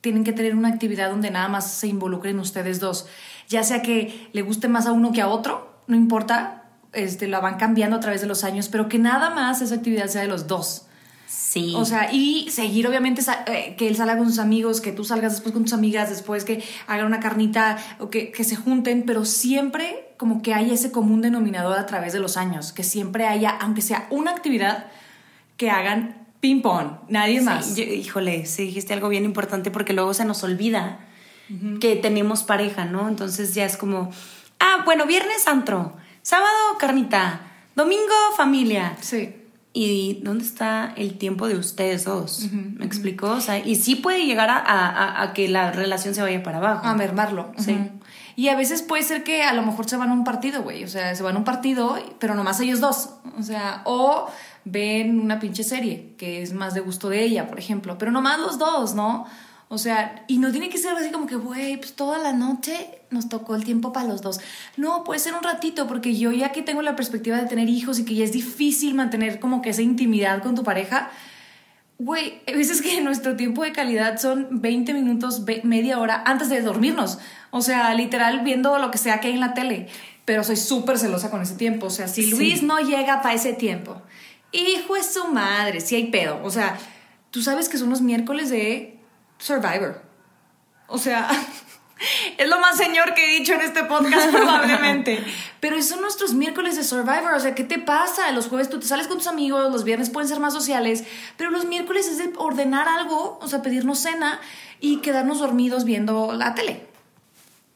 tienen 0.00 0.24
que 0.24 0.32
tener 0.32 0.54
una 0.54 0.68
actividad 0.68 1.10
donde 1.10 1.30
nada 1.30 1.48
más 1.48 1.70
se 1.70 1.88
involucren 1.88 2.38
ustedes 2.38 2.80
dos. 2.80 3.06
Ya 3.48 3.62
sea 3.62 3.82
que 3.82 4.28
le 4.32 4.42
guste 4.42 4.68
más 4.68 4.86
a 4.86 4.92
uno 4.92 5.12
que 5.12 5.20
a 5.20 5.28
otro, 5.28 5.80
no 5.86 5.96
importa, 5.96 6.64
este, 6.92 7.28
la 7.28 7.40
van 7.40 7.56
cambiando 7.56 7.96
a 7.96 8.00
través 8.00 8.20
de 8.20 8.26
los 8.26 8.44
años, 8.44 8.68
pero 8.68 8.88
que 8.88 8.98
nada 8.98 9.30
más 9.30 9.62
esa 9.62 9.74
actividad 9.74 10.06
sea 10.06 10.22
de 10.22 10.28
los 10.28 10.46
dos. 10.46 10.85
Sí. 11.26 11.72
O 11.76 11.84
sea, 11.84 12.12
y 12.12 12.48
seguir 12.50 12.86
obviamente 12.86 13.22
eh, 13.46 13.74
que 13.76 13.88
él 13.88 13.96
salga 13.96 14.16
con 14.16 14.28
sus 14.28 14.38
amigos, 14.38 14.80
que 14.80 14.92
tú 14.92 15.04
salgas 15.04 15.32
después 15.32 15.52
con 15.52 15.64
tus 15.64 15.72
amigas, 15.72 16.08
después 16.08 16.44
que 16.44 16.62
hagan 16.86 17.06
una 17.06 17.18
carnita 17.20 17.78
o 17.98 18.10
que, 18.10 18.30
que 18.30 18.44
se 18.44 18.54
junten, 18.56 19.04
pero 19.06 19.24
siempre 19.24 20.04
como 20.18 20.40
que 20.42 20.54
haya 20.54 20.72
ese 20.72 20.90
común 20.92 21.22
denominador 21.22 21.78
a 21.78 21.86
través 21.86 22.12
de 22.12 22.20
los 22.20 22.36
años, 22.36 22.72
que 22.72 22.84
siempre 22.84 23.26
haya, 23.26 23.50
aunque 23.50 23.82
sea 23.82 24.06
una 24.10 24.30
actividad, 24.30 24.86
que 25.56 25.70
hagan 25.70 26.26
ping 26.40 26.62
pong, 26.62 26.92
nadie 27.08 27.40
más. 27.40 27.66
Sí, 27.66 27.84
yo- 27.86 27.92
híjole, 27.92 28.46
sí 28.46 28.64
dijiste 28.64 28.92
algo 28.94 29.08
bien 29.08 29.24
importante 29.24 29.70
porque 29.70 29.92
luego 29.94 30.14
se 30.14 30.24
nos 30.24 30.42
olvida 30.44 31.00
que 31.80 31.94
tenemos 31.96 32.42
pareja, 32.42 32.84
¿no? 32.86 33.08
Entonces 33.08 33.54
ya 33.54 33.64
es 33.64 33.76
como, 33.76 34.10
ah, 34.58 34.82
bueno, 34.84 35.06
viernes 35.06 35.46
antro, 35.46 35.92
sábado 36.22 36.50
carnita, 36.78 37.40
domingo 37.76 38.14
familia. 38.36 38.96
Sí. 39.00 39.32
¿Y 39.78 40.20
dónde 40.22 40.42
está 40.42 40.94
el 40.96 41.18
tiempo 41.18 41.46
de 41.48 41.56
ustedes 41.58 42.04
dos? 42.04 42.46
¿Me 42.50 42.86
explicó? 42.86 43.32
O 43.32 43.40
sea, 43.42 43.58
y 43.58 43.74
sí 43.74 43.94
puede 43.96 44.24
llegar 44.24 44.48
a, 44.48 44.56
a- 44.56 45.22
a- 45.22 45.32
que 45.34 45.48
la 45.48 45.70
relación 45.70 46.14
se 46.14 46.22
vaya 46.22 46.42
para 46.42 46.56
abajo. 46.56 46.86
A 46.86 46.94
mermarlo. 46.94 47.52
Sí. 47.58 47.76
Y 48.36 48.48
a 48.48 48.56
veces 48.56 48.80
puede 48.80 49.02
ser 49.02 49.22
que 49.22 49.42
a 49.42 49.52
lo 49.52 49.60
mejor 49.60 49.86
se 49.86 49.98
van 49.98 50.08
a 50.08 50.14
un 50.14 50.24
partido, 50.24 50.62
güey. 50.62 50.82
O 50.84 50.88
sea, 50.88 51.14
se 51.14 51.22
van 51.22 51.34
a 51.36 51.38
un 51.38 51.44
partido, 51.44 51.98
pero 52.18 52.34
nomás 52.34 52.58
ellos 52.60 52.80
dos. 52.80 53.10
O 53.38 53.42
sea, 53.42 53.82
o 53.84 54.28
ven 54.64 55.20
una 55.20 55.38
pinche 55.40 55.62
serie 55.62 56.14
que 56.16 56.40
es 56.40 56.54
más 56.54 56.72
de 56.72 56.80
gusto 56.80 57.10
de 57.10 57.22
ella, 57.22 57.46
por 57.46 57.58
ejemplo. 57.58 57.98
Pero 57.98 58.12
nomás 58.12 58.38
los 58.40 58.58
dos, 58.58 58.94
¿no? 58.94 59.26
O 59.68 59.78
sea, 59.78 60.24
y 60.28 60.38
no 60.38 60.52
tiene 60.52 60.68
que 60.68 60.78
ser 60.78 60.94
así 60.94 61.10
como 61.10 61.26
que, 61.26 61.34
güey, 61.34 61.76
pues 61.76 61.94
toda 61.94 62.18
la 62.18 62.32
noche 62.32 63.00
nos 63.10 63.28
tocó 63.28 63.56
el 63.56 63.64
tiempo 63.64 63.92
para 63.92 64.06
los 64.06 64.22
dos. 64.22 64.38
No, 64.76 65.02
puede 65.02 65.18
ser 65.18 65.34
un 65.34 65.42
ratito, 65.42 65.88
porque 65.88 66.16
yo 66.16 66.30
ya 66.30 66.52
que 66.52 66.62
tengo 66.62 66.82
la 66.82 66.94
perspectiva 66.94 67.36
de 67.36 67.46
tener 67.46 67.68
hijos 67.68 67.98
y 67.98 68.04
que 68.04 68.14
ya 68.14 68.24
es 68.24 68.32
difícil 68.32 68.94
mantener 68.94 69.40
como 69.40 69.62
que 69.62 69.70
esa 69.70 69.82
intimidad 69.82 70.42
con 70.42 70.54
tu 70.54 70.62
pareja, 70.62 71.10
Güey, 71.98 72.42
hay 72.46 72.54
veces 72.54 72.82
que 72.82 73.00
nuestro 73.00 73.36
tiempo 73.36 73.62
de 73.62 73.72
calidad 73.72 74.18
son 74.18 74.60
20 74.60 74.92
minutos, 74.92 75.42
media 75.62 75.98
hora 75.98 76.22
antes 76.26 76.50
de 76.50 76.60
dormirnos. 76.60 77.18
O 77.50 77.62
sea, 77.62 77.94
literal 77.94 78.40
viendo 78.40 78.78
lo 78.78 78.90
que 78.90 78.98
sea 78.98 79.18
que 79.20 79.28
hay 79.28 79.34
en 79.34 79.40
la 79.40 79.54
tele. 79.54 79.88
Pero 80.26 80.44
soy 80.44 80.56
súper 80.56 80.98
celosa 80.98 81.30
con 81.30 81.40
ese 81.40 81.54
tiempo. 81.54 81.86
O 81.86 81.90
sea, 81.90 82.06
si 82.06 82.24
Sí. 82.24 82.30
Luis 82.32 82.62
no 82.62 82.80
llega 82.80 83.22
para 83.22 83.34
ese 83.34 83.54
tiempo, 83.54 84.02
hijo 84.52 84.94
es 84.94 85.06
su 85.06 85.28
madre, 85.28 85.80
si 85.80 85.94
hay 85.94 86.10
pedo. 86.10 86.38
O 86.44 86.50
sea, 86.50 86.76
tú 87.30 87.40
sabes 87.40 87.70
que 87.70 87.78
son 87.78 87.88
los 87.88 88.02
miércoles 88.02 88.50
de 88.50 88.95
Survivor. 89.38 90.02
O 90.86 90.98
sea, 90.98 91.28
es 92.38 92.48
lo 92.48 92.60
más 92.60 92.76
señor 92.76 93.14
que 93.14 93.24
he 93.24 93.38
dicho 93.38 93.54
en 93.54 93.62
este 93.62 93.84
podcast 93.84 94.30
probablemente. 94.30 95.24
Pero 95.60 95.80
son 95.82 96.00
nuestros 96.00 96.34
miércoles 96.34 96.76
de 96.76 96.84
Survivor. 96.84 97.34
O 97.34 97.40
sea, 97.40 97.54
¿qué 97.54 97.64
te 97.64 97.78
pasa? 97.78 98.30
Los 98.32 98.48
jueves 98.48 98.68
tú 98.68 98.78
te 98.78 98.86
sales 98.86 99.08
con 99.08 99.18
tus 99.18 99.26
amigos, 99.26 99.72
los 99.72 99.84
viernes 99.84 100.10
pueden 100.10 100.28
ser 100.28 100.40
más 100.40 100.52
sociales, 100.52 101.04
pero 101.36 101.50
los 101.50 101.64
miércoles 101.64 102.06
es 102.06 102.18
de 102.18 102.32
ordenar 102.36 102.88
algo, 102.88 103.38
o 103.40 103.48
sea, 103.48 103.62
pedirnos 103.62 103.98
cena 103.98 104.40
y 104.80 104.98
quedarnos 104.98 105.40
dormidos 105.40 105.84
viendo 105.84 106.32
la 106.34 106.54
tele. 106.54 106.86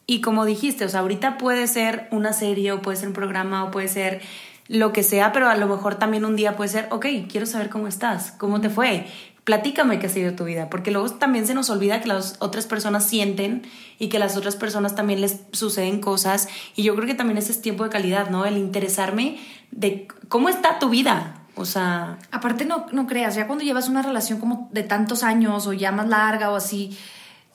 Y 0.06 0.20
como 0.20 0.44
dijiste, 0.44 0.84
o 0.84 0.88
sea, 0.88 1.00
ahorita 1.00 1.38
puede 1.38 1.66
ser 1.66 2.08
una 2.10 2.32
serie 2.32 2.72
o 2.72 2.82
puede 2.82 2.96
ser 2.96 3.08
un 3.08 3.14
programa 3.14 3.64
o 3.64 3.70
puede 3.70 3.88
ser 3.88 4.20
lo 4.66 4.92
que 4.92 5.02
sea, 5.02 5.32
pero 5.32 5.48
a 5.48 5.56
lo 5.56 5.66
mejor 5.66 5.96
también 5.96 6.24
un 6.24 6.36
día 6.36 6.56
puede 6.56 6.70
ser, 6.70 6.86
ok, 6.90 7.06
quiero 7.28 7.46
saber 7.46 7.70
cómo 7.70 7.88
estás, 7.88 8.32
cómo 8.32 8.60
te 8.60 8.70
fue, 8.70 9.06
platícame 9.44 9.98
qué 9.98 10.06
ha 10.06 10.10
sido 10.10 10.34
tu 10.34 10.44
vida, 10.44 10.70
porque 10.70 10.90
luego 10.90 11.10
también 11.10 11.46
se 11.46 11.54
nos 11.54 11.70
olvida 11.70 12.00
que 12.00 12.08
las 12.08 12.36
otras 12.40 12.66
personas 12.66 13.06
sienten 13.06 13.62
y 13.98 14.08
que 14.08 14.18
las 14.18 14.36
otras 14.36 14.56
personas 14.56 14.94
también 14.94 15.20
les 15.20 15.40
suceden 15.52 16.00
cosas 16.00 16.48
y 16.76 16.82
yo 16.82 16.94
creo 16.94 17.06
que 17.06 17.14
también 17.14 17.38
ese 17.38 17.52
es 17.52 17.62
tiempo 17.62 17.84
de 17.84 17.90
calidad, 17.90 18.30
¿no? 18.30 18.44
El 18.44 18.58
interesarme 18.58 19.38
de 19.70 20.08
cómo 20.28 20.48
está 20.48 20.78
tu 20.78 20.90
vida, 20.90 21.36
o 21.56 21.64
sea, 21.64 22.18
Aparte, 22.30 22.64
no, 22.64 22.86
no 22.92 23.06
creas, 23.06 23.34
ya 23.34 23.46
cuando 23.46 23.64
llevas 23.64 23.88
una 23.88 24.02
relación 24.02 24.40
como 24.40 24.68
de 24.72 24.82
tantos 24.82 25.22
años 25.22 25.66
o 25.66 25.72
ya 25.72 25.92
más 25.92 26.08
larga 26.08 26.50
o 26.50 26.56
así, 26.56 26.96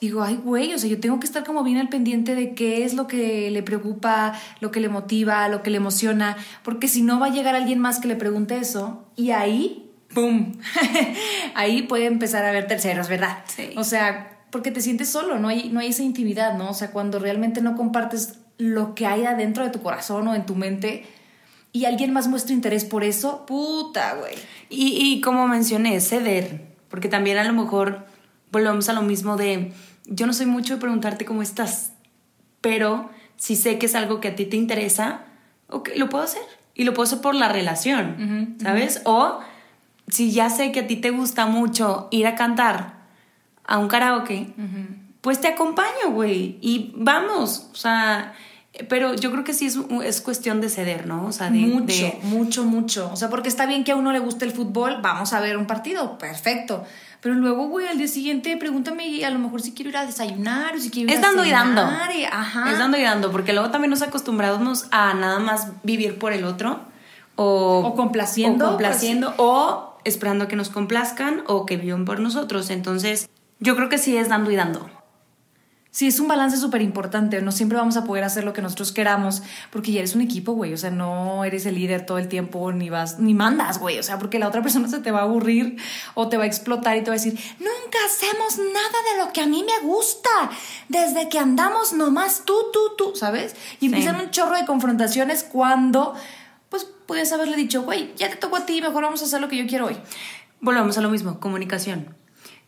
digo, 0.00 0.22
ay, 0.22 0.36
güey, 0.36 0.74
o 0.74 0.78
sea, 0.78 0.90
yo 0.90 1.00
tengo 1.00 1.18
que 1.18 1.26
estar 1.26 1.44
como 1.44 1.64
bien 1.64 1.78
al 1.78 1.88
pendiente 1.88 2.34
de 2.34 2.54
qué 2.54 2.84
es 2.84 2.94
lo 2.94 3.06
que 3.06 3.50
le 3.50 3.62
preocupa, 3.62 4.34
lo 4.60 4.70
que 4.70 4.80
le 4.80 4.88
motiva, 4.88 5.48
lo 5.48 5.62
que 5.62 5.70
le 5.70 5.78
emociona, 5.78 6.36
porque 6.62 6.88
si 6.88 7.02
no 7.02 7.18
va 7.18 7.26
a 7.26 7.30
llegar 7.30 7.54
alguien 7.54 7.78
más 7.78 7.98
que 7.98 8.08
le 8.08 8.16
pregunte 8.16 8.58
eso 8.58 9.06
y 9.16 9.30
ahí, 9.30 9.85
¡pum! 10.16 10.54
ahí 11.54 11.82
puede 11.82 12.06
empezar 12.06 12.42
a 12.46 12.48
haber 12.48 12.66
terceros, 12.66 13.10
¿verdad? 13.10 13.44
Sí. 13.54 13.68
O 13.76 13.84
sea, 13.84 14.38
porque 14.50 14.70
te 14.70 14.80
sientes 14.80 15.10
solo, 15.10 15.38
no 15.38 15.48
hay, 15.48 15.68
no 15.68 15.80
hay 15.80 15.88
esa 15.88 16.02
intimidad, 16.02 16.56
¿no? 16.56 16.70
O 16.70 16.74
sea, 16.74 16.90
cuando 16.90 17.18
realmente 17.18 17.60
no 17.60 17.76
compartes 17.76 18.38
lo 18.56 18.94
que 18.94 19.06
hay 19.06 19.26
adentro 19.26 19.62
de 19.62 19.68
tu 19.68 19.82
corazón 19.82 20.26
o 20.26 20.34
en 20.34 20.46
tu 20.46 20.54
mente 20.54 21.04
y 21.70 21.84
alguien 21.84 22.14
más 22.14 22.28
muestra 22.28 22.54
interés 22.54 22.86
por 22.86 23.04
eso, 23.04 23.44
puta, 23.44 24.14
güey. 24.14 24.32
Y, 24.70 24.96
y 24.98 25.20
como 25.20 25.46
mencioné, 25.48 26.00
ceder, 26.00 26.62
porque 26.88 27.08
también 27.08 27.36
a 27.36 27.44
lo 27.44 27.52
mejor 27.52 28.06
volvemos 28.50 28.88
a 28.88 28.94
lo 28.94 29.02
mismo 29.02 29.36
de, 29.36 29.74
yo 30.06 30.26
no 30.26 30.32
soy 30.32 30.46
mucho 30.46 30.76
de 30.76 30.80
preguntarte 30.80 31.26
cómo 31.26 31.42
estás, 31.42 31.92
pero 32.62 33.10
si 33.36 33.54
sé 33.54 33.78
que 33.78 33.84
es 33.84 33.94
algo 33.94 34.20
que 34.20 34.28
a 34.28 34.34
ti 34.34 34.46
te 34.46 34.56
interesa, 34.56 35.24
ok, 35.68 35.90
lo 35.96 36.08
puedo 36.08 36.24
hacer. 36.24 36.42
Y 36.74 36.84
lo 36.84 36.94
puedo 36.94 37.04
hacer 37.04 37.20
por 37.20 37.34
la 37.34 37.50
relación, 37.50 38.56
¿sabes? 38.62 39.02
O 39.04 39.40
si 40.08 40.30
ya 40.32 40.50
sé 40.50 40.72
que 40.72 40.80
a 40.80 40.86
ti 40.86 40.96
te 40.96 41.10
gusta 41.10 41.46
mucho 41.46 42.08
ir 42.10 42.26
a 42.26 42.34
cantar 42.34 42.94
a 43.64 43.78
un 43.78 43.88
karaoke, 43.88 44.52
pues 45.20 45.40
te 45.40 45.48
acompaño, 45.48 46.10
güey, 46.12 46.58
y 46.60 46.92
vamos, 46.96 47.68
o 47.72 47.76
sea, 47.76 48.32
pero 48.88 49.14
yo 49.14 49.32
creo 49.32 49.42
que 49.42 49.54
sí 49.54 49.66
es, 49.66 49.78
es 50.04 50.20
cuestión 50.20 50.60
de 50.60 50.68
ceder, 50.68 51.06
¿no? 51.06 51.26
O 51.26 51.32
sea, 51.32 51.50
de... 51.50 51.58
mucho, 51.60 51.86
de- 51.94 52.18
mucho, 52.24 52.64
mucho. 52.64 53.10
O 53.12 53.16
sea, 53.16 53.28
porque 53.30 53.48
está 53.48 53.66
bien 53.66 53.82
que 53.84 53.92
a 53.92 53.96
uno 53.96 54.12
le 54.12 54.18
guste 54.20 54.44
el 54.44 54.52
fútbol, 54.52 54.98
vamos 55.02 55.32
a 55.32 55.40
ver 55.40 55.56
un 55.56 55.66
partido, 55.66 56.18
perfecto. 56.18 56.84
Pero 57.22 57.34
luego, 57.34 57.66
güey, 57.68 57.88
al 57.88 57.96
día 57.98 58.06
siguiente 58.06 58.56
pregúntame 58.58 59.08
y 59.08 59.24
a 59.24 59.30
lo 59.30 59.38
mejor 59.40 59.62
si 59.62 59.72
quiero 59.72 59.88
ir 59.90 59.96
a 59.96 60.04
desayunar 60.06 60.76
o 60.76 60.78
si 60.78 60.90
quiero 60.90 61.10
ir 61.10 61.14
Es 61.18 61.24
a 61.24 61.28
dando 61.28 61.44
y 61.44 61.50
dando. 61.50 61.82
y- 62.16 62.24
ajá. 62.24 62.70
Es 62.70 62.78
dando 62.78 62.98
y 62.98 63.02
dando, 63.02 63.32
porque 63.32 63.52
luego 63.54 63.70
también 63.70 63.90
nos 63.90 64.02
acostumbramos 64.02 64.86
a 64.92 65.14
nada 65.14 65.38
más 65.40 65.68
vivir 65.82 66.18
por 66.18 66.32
el 66.34 66.44
otro. 66.44 66.80
O, 67.34 67.80
O 67.84 67.94
complaciendo, 67.96 68.66
O 68.66 68.68
complaciendo. 68.68 69.34
O 69.38 69.85
esperando 70.06 70.48
que 70.48 70.56
nos 70.56 70.70
complazcan 70.70 71.42
o 71.46 71.66
que 71.66 71.76
vivan 71.76 72.04
por 72.04 72.20
nosotros. 72.20 72.70
Entonces, 72.70 73.28
yo 73.60 73.76
creo 73.76 73.88
que 73.88 73.98
sí 73.98 74.16
es 74.16 74.28
dando 74.28 74.50
y 74.50 74.56
dando. 74.56 74.88
Sí, 75.96 76.06
es 76.06 76.20
un 76.20 76.28
balance 76.28 76.58
súper 76.58 76.82
importante. 76.82 77.40
No 77.40 77.52
siempre 77.52 77.78
vamos 77.78 77.96
a 77.96 78.04
poder 78.04 78.22
hacer 78.22 78.44
lo 78.44 78.52
que 78.52 78.60
nosotros 78.60 78.92
queramos 78.92 79.42
porque 79.70 79.92
ya 79.92 80.00
eres 80.00 80.14
un 80.14 80.20
equipo, 80.20 80.52
güey. 80.52 80.74
O 80.74 80.76
sea, 80.76 80.90
no 80.90 81.42
eres 81.42 81.64
el 81.64 81.76
líder 81.76 82.04
todo 82.04 82.18
el 82.18 82.28
tiempo 82.28 82.70
ni 82.70 82.90
vas, 82.90 83.18
ni 83.18 83.32
mandas, 83.32 83.78
güey. 83.78 83.98
O 83.98 84.02
sea, 84.02 84.18
porque 84.18 84.38
la 84.38 84.46
otra 84.46 84.60
persona 84.62 84.88
se 84.88 84.98
te 84.98 85.10
va 85.10 85.20
a 85.20 85.22
aburrir 85.22 85.78
o 86.12 86.28
te 86.28 86.36
va 86.36 86.44
a 86.44 86.46
explotar 86.46 86.98
y 86.98 87.00
te 87.00 87.06
va 87.06 87.14
a 87.14 87.18
decir, 87.18 87.32
nunca 87.58 87.98
hacemos 88.04 88.58
nada 88.58 88.98
de 89.10 89.24
lo 89.24 89.32
que 89.32 89.40
a 89.40 89.46
mí 89.46 89.64
me 89.64 89.88
gusta. 89.88 90.28
Desde 90.90 91.30
que 91.30 91.38
andamos 91.38 91.94
nomás 91.94 92.42
tú, 92.44 92.54
tú, 92.74 92.94
tú, 92.98 93.16
¿sabes? 93.16 93.56
Y 93.80 93.86
empiezan 93.86 94.20
un 94.20 94.30
chorro 94.30 94.54
de 94.54 94.66
confrontaciones 94.66 95.44
cuando, 95.44 96.14
pues, 96.82 96.92
puedes 97.06 97.32
haberle 97.32 97.56
dicho, 97.56 97.82
güey, 97.82 98.12
ya 98.16 98.28
te 98.30 98.36
tocó 98.36 98.56
a 98.56 98.66
ti, 98.66 98.80
mejor 98.80 99.02
vamos 99.04 99.22
a 99.22 99.24
hacer 99.26 99.40
lo 99.40 99.48
que 99.48 99.56
yo 99.56 99.66
quiero 99.66 99.86
hoy. 99.86 99.96
Volvemos 100.60 100.96
a 100.98 101.00
lo 101.00 101.10
mismo, 101.10 101.38
comunicación. 101.40 102.14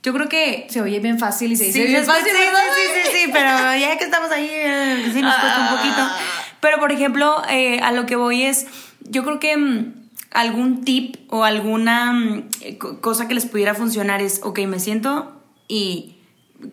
Yo 0.02 0.12
creo 0.12 0.28
que... 0.28 0.66
Se 0.70 0.80
oye 0.80 1.00
bien 1.00 1.18
fácil 1.18 1.52
y 1.52 1.56
se 1.56 1.64
dice 1.64 1.80
Sí, 1.82 1.86
bien 1.88 2.04
fácil, 2.04 2.24
sí, 2.26 2.32
¿verdad? 2.32 2.60
sí, 2.76 2.82
sí, 3.02 3.18
sí, 3.24 3.30
pero 3.32 3.50
ya 3.78 3.98
que 3.98 4.04
estamos 4.04 4.30
ahí, 4.30 4.48
eh, 4.50 5.10
sí 5.12 5.20
nos 5.22 5.34
cuesta 5.34 5.68
un 5.72 5.76
poquito. 5.78 6.08
Pero, 6.60 6.78
por 6.78 6.92
ejemplo, 6.92 7.42
eh, 7.50 7.80
a 7.80 7.92
lo 7.92 8.06
que 8.06 8.14
voy 8.16 8.42
es, 8.42 8.66
yo 9.00 9.24
creo 9.24 9.40
que 9.40 9.56
mm, 9.56 9.94
algún 10.32 10.84
tip 10.84 11.16
o 11.32 11.42
alguna 11.44 12.12
mm, 12.12 12.48
eh, 12.60 12.78
co- 12.78 13.00
cosa 13.00 13.26
que 13.26 13.34
les 13.34 13.46
pudiera 13.46 13.74
funcionar 13.74 14.20
es, 14.22 14.40
ok, 14.44 14.60
me 14.60 14.78
siento 14.78 15.42
y 15.66 16.18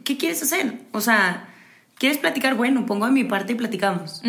¿qué 0.04 0.18
quieres 0.18 0.44
hacer? 0.44 0.82
O 0.92 1.02
sea, 1.02 1.50
¿quieres 1.98 2.20
platicar? 2.20 2.54
Bueno, 2.56 2.86
pongo 2.86 3.08
de 3.08 3.12
mi 3.12 3.24
parte 3.24 3.54
y 3.54 3.56
platicamos. 3.56 4.22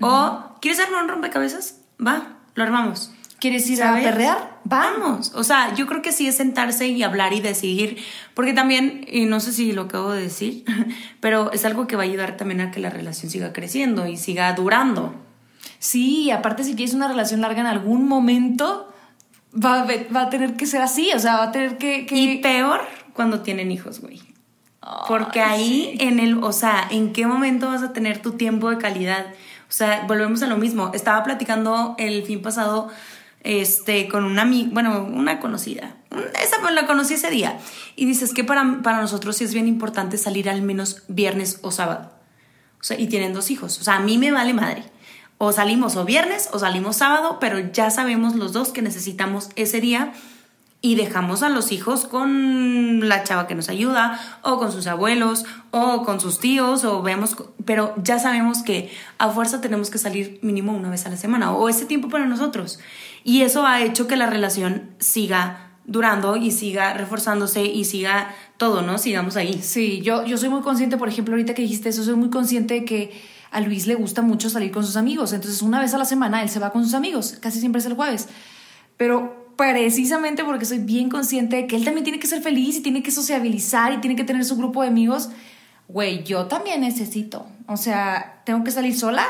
O, 0.00 0.56
¿quieres 0.60 0.80
armar 0.80 1.04
un 1.04 1.08
rompecabezas? 1.08 1.76
Va, 2.04 2.38
lo 2.54 2.62
armamos. 2.64 3.12
¿Quieres 3.38 3.68
ir 3.70 3.78
¿Sabes? 3.78 4.04
a 4.06 4.10
perrear? 4.10 4.60
Vamos. 4.64 5.32
O 5.34 5.44
sea, 5.44 5.74
yo 5.74 5.86
creo 5.86 6.02
que 6.02 6.12
sí 6.12 6.26
es 6.26 6.36
sentarse 6.36 6.88
y 6.88 7.02
hablar 7.02 7.32
y 7.32 7.40
decidir. 7.40 7.96
Porque 8.34 8.52
también, 8.52 9.06
y 9.10 9.24
no 9.24 9.40
sé 9.40 9.52
si 9.54 9.72
lo 9.72 9.82
acabo 9.82 10.12
de 10.12 10.20
decir, 10.22 10.64
pero 11.20 11.50
es 11.52 11.64
algo 11.64 11.86
que 11.86 11.96
va 11.96 12.02
a 12.02 12.06
ayudar 12.06 12.36
también 12.36 12.60
a 12.60 12.70
que 12.70 12.80
la 12.80 12.90
relación 12.90 13.30
siga 13.30 13.52
creciendo 13.54 14.06
y 14.06 14.18
siga 14.18 14.52
durando. 14.52 15.14
Sí, 15.78 16.24
y 16.24 16.30
aparte 16.32 16.64
si 16.64 16.74
quieres 16.76 16.94
una 16.94 17.08
relación 17.08 17.40
larga 17.40 17.60
en 17.62 17.66
algún 17.66 18.06
momento, 18.06 18.92
a, 19.62 19.86
va 20.14 20.20
a 20.22 20.30
tener 20.30 20.56
que 20.56 20.66
ser 20.66 20.82
así, 20.82 21.10
o 21.14 21.18
sea, 21.18 21.38
va 21.38 21.44
a 21.44 21.52
tener 21.52 21.78
que... 21.78 22.04
que- 22.04 22.16
Y 22.16 22.38
peor 22.38 22.82
cuando 23.14 23.40
tienen 23.40 23.70
hijos, 23.72 24.00
güey. 24.00 24.20
Porque 25.08 25.40
ahí 25.40 25.94
en 26.00 26.18
el, 26.20 26.42
o 26.42 26.52
sea, 26.52 26.86
¿en 26.90 27.12
qué 27.12 27.26
momento 27.26 27.68
vas 27.68 27.82
a 27.82 27.92
tener 27.92 28.20
tu 28.22 28.32
tiempo 28.32 28.70
de 28.70 28.78
calidad? 28.78 29.26
O 29.70 29.72
sea, 29.72 30.04
volvemos 30.08 30.42
a 30.42 30.48
lo 30.48 30.56
mismo. 30.56 30.90
Estaba 30.92 31.22
platicando 31.22 31.94
el 31.96 32.24
fin 32.24 32.42
pasado 32.42 32.88
este, 33.44 34.08
con 34.08 34.24
una 34.24 34.42
amiga, 34.42 34.68
bueno, 34.72 35.04
una 35.04 35.38
conocida. 35.38 35.94
Esa 36.42 36.56
pues, 36.60 36.74
la 36.74 36.88
conocí 36.88 37.14
ese 37.14 37.30
día. 37.30 37.56
Y 37.94 38.04
dices 38.04 38.34
que 38.34 38.42
para, 38.42 38.82
para 38.82 39.00
nosotros 39.00 39.36
sí 39.36 39.44
es 39.44 39.54
bien 39.54 39.68
importante 39.68 40.18
salir 40.18 40.50
al 40.50 40.60
menos 40.62 41.04
viernes 41.06 41.60
o 41.62 41.70
sábado. 41.70 42.10
O 42.80 42.82
sea, 42.82 42.98
y 42.98 43.06
tienen 43.06 43.32
dos 43.32 43.52
hijos. 43.52 43.78
O 43.78 43.84
sea, 43.84 43.94
a 43.94 44.00
mí 44.00 44.18
me 44.18 44.32
vale 44.32 44.54
madre. 44.54 44.82
O 45.38 45.52
salimos 45.52 45.94
o 45.94 46.04
viernes 46.04 46.48
o 46.52 46.58
salimos 46.58 46.96
sábado, 46.96 47.38
pero 47.40 47.60
ya 47.60 47.90
sabemos 47.90 48.34
los 48.34 48.52
dos 48.52 48.72
que 48.72 48.82
necesitamos 48.82 49.50
ese 49.54 49.80
día 49.80 50.12
y 50.82 50.94
dejamos 50.94 51.42
a 51.42 51.50
los 51.50 51.72
hijos 51.72 52.06
con 52.06 53.08
la 53.08 53.22
chava 53.22 53.46
que 53.46 53.54
nos 53.54 53.68
ayuda 53.68 54.18
o 54.42 54.58
con 54.58 54.72
sus 54.72 54.86
abuelos 54.86 55.44
o 55.70 56.04
con 56.04 56.20
sus 56.20 56.38
tíos 56.38 56.84
o 56.84 57.02
vemos, 57.02 57.36
pero 57.66 57.94
ya 58.02 58.18
sabemos 58.18 58.62
que 58.62 58.90
a 59.18 59.28
fuerza 59.28 59.60
tenemos 59.60 59.90
que 59.90 59.98
salir 59.98 60.38
mínimo 60.42 60.72
una 60.72 60.90
vez 60.90 61.04
a 61.04 61.10
la 61.10 61.16
semana 61.16 61.52
o 61.52 61.68
ese 61.68 61.84
tiempo 61.84 62.08
para 62.08 62.26
nosotros. 62.26 62.78
Y 63.24 63.42
eso 63.42 63.66
ha 63.66 63.82
hecho 63.82 64.06
que 64.06 64.16
la 64.16 64.26
relación 64.26 64.90
siga 64.98 65.70
durando 65.84 66.36
y 66.36 66.50
siga 66.50 66.94
reforzándose 66.94 67.64
y 67.64 67.84
siga 67.84 68.34
todo, 68.56 68.80
¿no? 68.80 68.96
Sigamos 68.96 69.36
ahí. 69.36 69.60
Sí, 69.62 70.00
yo, 70.00 70.24
yo 70.24 70.38
soy 70.38 70.48
muy 70.48 70.62
consciente, 70.62 70.96
por 70.96 71.08
ejemplo, 71.08 71.34
ahorita 71.34 71.52
que 71.52 71.62
dijiste 71.62 71.90
eso, 71.90 72.04
soy 72.04 72.14
muy 72.14 72.30
consciente 72.30 72.74
de 72.74 72.84
que 72.84 73.20
a 73.50 73.60
Luis 73.60 73.86
le 73.86 73.96
gusta 73.96 74.22
mucho 74.22 74.48
salir 74.48 74.70
con 74.70 74.84
sus 74.86 74.96
amigos. 74.96 75.32
Entonces, 75.32 75.60
una 75.60 75.80
vez 75.80 75.92
a 75.92 75.98
la 75.98 76.04
semana 76.04 76.42
él 76.42 76.48
se 76.48 76.58
va 76.58 76.70
con 76.70 76.84
sus 76.84 76.94
amigos, 76.94 77.36
casi 77.40 77.60
siempre 77.60 77.80
es 77.80 77.86
el 77.86 77.94
jueves. 77.94 78.28
Pero 78.96 79.39
precisamente 79.60 80.42
porque 80.42 80.64
soy 80.64 80.78
bien 80.78 81.10
consciente 81.10 81.56
de 81.56 81.66
que 81.66 81.76
él 81.76 81.84
también 81.84 82.02
tiene 82.02 82.18
que 82.18 82.26
ser 82.26 82.42
feliz 82.42 82.76
y 82.76 82.80
tiene 82.80 83.02
que 83.02 83.10
sociabilizar 83.10 83.92
y 83.92 83.98
tiene 83.98 84.16
que 84.16 84.24
tener 84.24 84.42
su 84.46 84.56
grupo 84.56 84.80
de 84.80 84.88
amigos, 84.88 85.28
güey, 85.86 86.24
yo 86.24 86.46
también 86.46 86.80
necesito. 86.80 87.46
O 87.66 87.76
sea, 87.76 88.40
tengo 88.46 88.64
que 88.64 88.70
salir 88.70 88.96
sola 88.98 89.26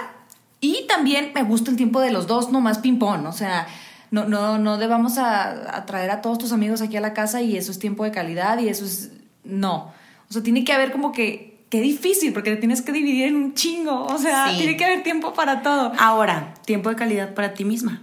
y 0.61 0.87
también 0.87 1.33
me 1.35 1.43
gusta 1.43 1.73
el 1.73 1.77
tiempo 1.77 2.01
de 2.01 2.13
los 2.13 2.29
dos, 2.29 2.53
no 2.53 2.61
más 2.61 2.79
ping-pong. 2.79 3.27
O 3.27 3.33
sea, 3.33 3.67
no, 4.13 4.27
no, 4.27 4.57
no 4.59 4.79
debamos 4.79 5.19
a, 5.19 5.77
a, 5.77 5.85
traer 5.85 6.13
a 6.13 6.21
todos 6.21 6.39
tus 6.39 6.53
amigos 6.53 6.81
aquí 6.81 6.97
a 6.97 7.01
la 7.01 7.13
casa 7.13 7.43
y 7.43 7.57
eso 7.57 7.73
es 7.73 7.81
tiempo 7.81 8.05
de 8.05 8.13
calidad 8.13 8.61
y 8.61 8.69
eso 8.69 8.85
es. 8.85 9.11
No. 9.43 9.93
O 10.29 10.33
sea, 10.33 10.45
tiene 10.45 10.63
que 10.65 10.73
haber 10.73 10.93
como 10.93 11.11
que. 11.11 11.49
Qué 11.71 11.81
difícil, 11.81 12.33
porque 12.33 12.51
te 12.51 12.57
tienes 12.57 12.83
que 12.83 12.93
dividir 12.93 13.27
en 13.27 13.37
un 13.37 13.55
chingo. 13.55 14.05
O 14.07 14.19
sea, 14.19 14.51
Sí. 14.51 14.59
tiene 14.59 14.77
que 14.77 14.85
haber 14.85 15.03
tiempo 15.03 15.35
para 15.35 15.63
todo. 15.63 15.93
Ahora, 15.99 16.55
tiempo 16.67 16.89
de 16.89 16.97
calidad 16.97 17.35
para 17.35 17.55
ti 17.55 17.65
misma. 17.65 18.03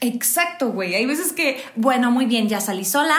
Exacto, 0.00 0.70
güey. 0.72 0.94
Hay 0.94 1.06
veces 1.06 1.32
que, 1.32 1.62
bueno, 1.76 2.10
muy 2.10 2.26
bien, 2.26 2.48
ya 2.48 2.60
salí 2.60 2.84
sola. 2.84 3.16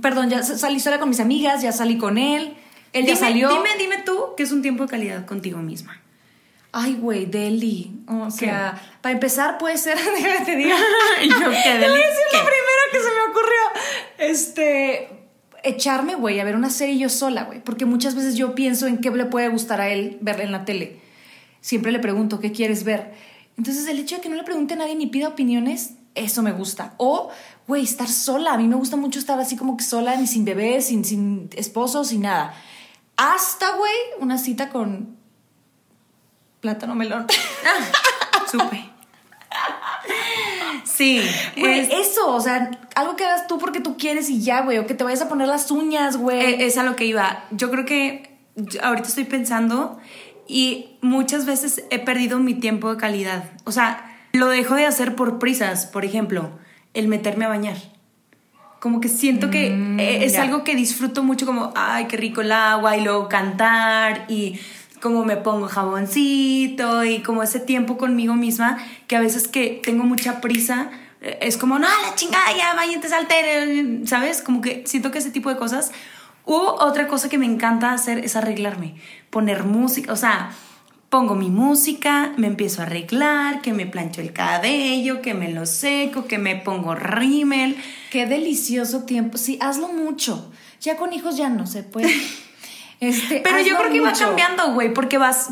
Perdón, 0.00 0.30
ya 0.30 0.42
salí 0.42 0.80
sola 0.80 0.98
con 0.98 1.08
mis 1.08 1.20
amigas, 1.20 1.62
ya 1.62 1.72
salí 1.72 1.98
con 1.98 2.18
él. 2.18 2.54
Él 2.92 3.04
ya 3.04 3.14
Dime, 3.14 3.16
salió. 3.16 3.48
dime, 3.50 3.68
dime 3.78 3.96
tú 4.04 4.18
qué 4.36 4.42
es 4.44 4.52
un 4.52 4.62
tiempo 4.62 4.84
de 4.84 4.88
calidad 4.90 5.26
contigo 5.26 5.58
misma. 5.58 6.00
Ay, 6.72 6.94
güey, 6.94 7.26
Deli. 7.26 7.92
O 8.06 8.30
sea, 8.30 8.80
para 9.00 9.12
empezar 9.14 9.58
puede 9.58 9.76
ser, 9.78 9.96
déjame 10.16 10.44
te 10.44 10.56
diga. 10.56 10.76
Y 11.22 11.28
yo, 11.28 11.36
¿qué, 11.36 11.40
Te 11.40 11.48
voy 11.50 11.54
a 11.54 11.78
Deli? 11.78 11.94
decir 11.96 12.24
¿Qué? 12.30 12.36
lo 12.38 12.44
primero 12.44 12.82
que 12.92 12.98
se 12.98 13.04
me 13.04 13.30
ocurrió. 13.30 13.62
Este, 14.18 15.08
echarme, 15.64 16.14
güey, 16.14 16.40
a 16.40 16.44
ver 16.44 16.56
una 16.56 16.70
serie 16.70 16.98
yo 16.98 17.08
sola, 17.08 17.44
güey. 17.44 17.60
Porque 17.62 17.84
muchas 17.86 18.14
veces 18.14 18.36
yo 18.36 18.54
pienso 18.54 18.86
en 18.86 18.98
qué 18.98 19.10
le 19.10 19.24
puede 19.26 19.48
gustar 19.48 19.80
a 19.80 19.88
él 19.90 20.18
verla 20.20 20.44
en 20.44 20.52
la 20.52 20.64
tele. 20.64 21.00
Siempre 21.60 21.92
le 21.92 21.98
pregunto, 21.98 22.40
¿qué 22.40 22.52
quieres 22.52 22.84
ver? 22.84 23.12
Entonces, 23.58 23.86
el 23.88 23.98
hecho 23.98 24.16
de 24.16 24.20
que 24.22 24.28
no 24.28 24.36
le 24.36 24.44
pregunte 24.44 24.74
a 24.74 24.76
nadie 24.76 24.94
ni 24.94 25.06
pida 25.06 25.28
opiniones, 25.28 25.92
eso 26.16 26.42
me 26.42 26.52
gusta. 26.52 26.94
O, 26.96 27.30
güey, 27.68 27.84
estar 27.84 28.08
sola. 28.08 28.54
A 28.54 28.56
mí 28.58 28.66
me 28.66 28.76
gusta 28.76 28.96
mucho 28.96 29.18
estar 29.18 29.38
así 29.38 29.56
como 29.56 29.76
que 29.76 29.84
sola, 29.84 30.16
ni 30.16 30.26
sin 30.26 30.44
bebé, 30.44 30.80
sin, 30.82 31.04
sin 31.04 31.48
esposo, 31.54 32.04
sin 32.04 32.22
nada. 32.22 32.54
Hasta, 33.16 33.76
güey, 33.76 33.92
una 34.20 34.38
cita 34.38 34.70
con 34.70 35.16
plátano 36.60 36.94
melón. 36.94 37.26
Supe. 38.50 38.90
Sí, 40.84 41.20
Güey, 41.56 41.80
es, 41.80 42.08
eso, 42.08 42.34
o 42.34 42.40
sea, 42.40 42.70
algo 42.94 43.16
que 43.16 43.24
hagas 43.24 43.46
tú 43.46 43.58
porque 43.58 43.80
tú 43.80 43.96
quieres 43.96 44.28
y 44.30 44.40
ya, 44.42 44.62
güey, 44.62 44.78
o 44.78 44.86
que 44.86 44.94
te 44.94 45.04
vayas 45.04 45.22
a 45.22 45.28
poner 45.28 45.48
las 45.48 45.70
uñas, 45.70 46.16
güey. 46.16 46.40
eh, 46.40 46.66
es 46.66 46.78
a 46.78 46.82
lo 46.84 46.96
que 46.96 47.04
iba. 47.04 47.44
Yo 47.50 47.70
creo 47.70 47.84
que 47.84 48.36
ahorita 48.82 49.08
estoy 49.08 49.24
pensando 49.24 49.98
y 50.46 50.96
muchas 51.02 51.44
veces 51.44 51.84
he 51.90 51.98
perdido 51.98 52.38
mi 52.38 52.54
tiempo 52.54 52.90
de 52.92 52.98
calidad. 52.98 53.50
O 53.64 53.72
sea, 53.72 54.15
lo 54.32 54.48
dejo 54.48 54.74
de 54.74 54.86
hacer 54.86 55.14
por 55.14 55.38
prisas, 55.38 55.86
por 55.86 56.04
ejemplo, 56.04 56.50
el 56.94 57.08
meterme 57.08 57.44
a 57.44 57.48
bañar. 57.48 57.76
Como 58.80 59.00
que 59.00 59.08
siento 59.08 59.50
que 59.50 59.68
eh, 59.68 60.24
es 60.24 60.34
ya. 60.34 60.42
algo 60.42 60.62
que 60.62 60.74
disfruto 60.74 61.22
mucho, 61.22 61.46
como, 61.46 61.72
ay, 61.74 62.06
qué 62.06 62.16
rico 62.16 62.42
el 62.42 62.52
agua, 62.52 62.96
y 62.96 63.02
luego 63.02 63.28
cantar, 63.28 64.26
y 64.28 64.60
como 65.00 65.24
me 65.24 65.36
pongo 65.36 65.68
jaboncito, 65.68 67.04
y 67.04 67.20
como 67.20 67.42
ese 67.42 67.60
tiempo 67.60 67.96
conmigo 67.96 68.34
misma, 68.34 68.78
que 69.06 69.16
a 69.16 69.20
veces 69.20 69.48
que 69.48 69.80
tengo 69.82 70.04
mucha 70.04 70.40
prisa, 70.40 70.90
eh, 71.20 71.38
es 71.40 71.56
como, 71.56 71.78
no, 71.78 71.88
la 71.88 72.14
chingada, 72.14 72.56
ya, 72.56 72.74
váyate, 72.74 73.08
salte, 73.08 74.06
¿sabes? 74.06 74.42
Como 74.42 74.60
que 74.60 74.82
siento 74.86 75.10
que 75.10 75.18
ese 75.18 75.30
tipo 75.30 75.50
de 75.50 75.56
cosas. 75.56 75.92
U 76.44 76.54
otra 76.54 77.08
cosa 77.08 77.28
que 77.28 77.38
me 77.38 77.46
encanta 77.46 77.92
hacer 77.92 78.18
es 78.18 78.36
arreglarme, 78.36 78.94
poner 79.30 79.64
música, 79.64 80.12
o 80.12 80.16
sea, 80.16 80.52
pongo 81.08 81.34
mi 81.34 81.50
música, 81.50 82.32
me 82.36 82.46
empiezo 82.46 82.82
a 82.82 82.86
arreglar, 82.86 83.62
que 83.62 83.72
me 83.72 83.86
plancho 83.86 84.20
el 84.20 84.32
cabello, 84.32 85.22
que 85.22 85.34
me 85.34 85.50
lo 85.52 85.66
seco, 85.66 86.26
que 86.26 86.38
me 86.38 86.56
pongo 86.56 86.94
rímel. 86.94 87.76
Qué 88.10 88.26
delicioso 88.26 89.04
tiempo. 89.04 89.38
Sí, 89.38 89.58
hazlo 89.60 89.88
mucho. 89.88 90.50
Ya 90.80 90.96
con 90.96 91.12
hijos 91.12 91.36
ya 91.36 91.48
no 91.48 91.66
se 91.66 91.82
puede. 91.82 92.08
Este, 92.98 93.40
Pero 93.44 93.58
yo 93.60 93.76
creo 93.76 93.92
que 93.92 94.00
va 94.00 94.08
mucho. 94.08 94.24
cambiando, 94.24 94.72
güey, 94.72 94.94
porque 94.94 95.18
vas 95.18 95.50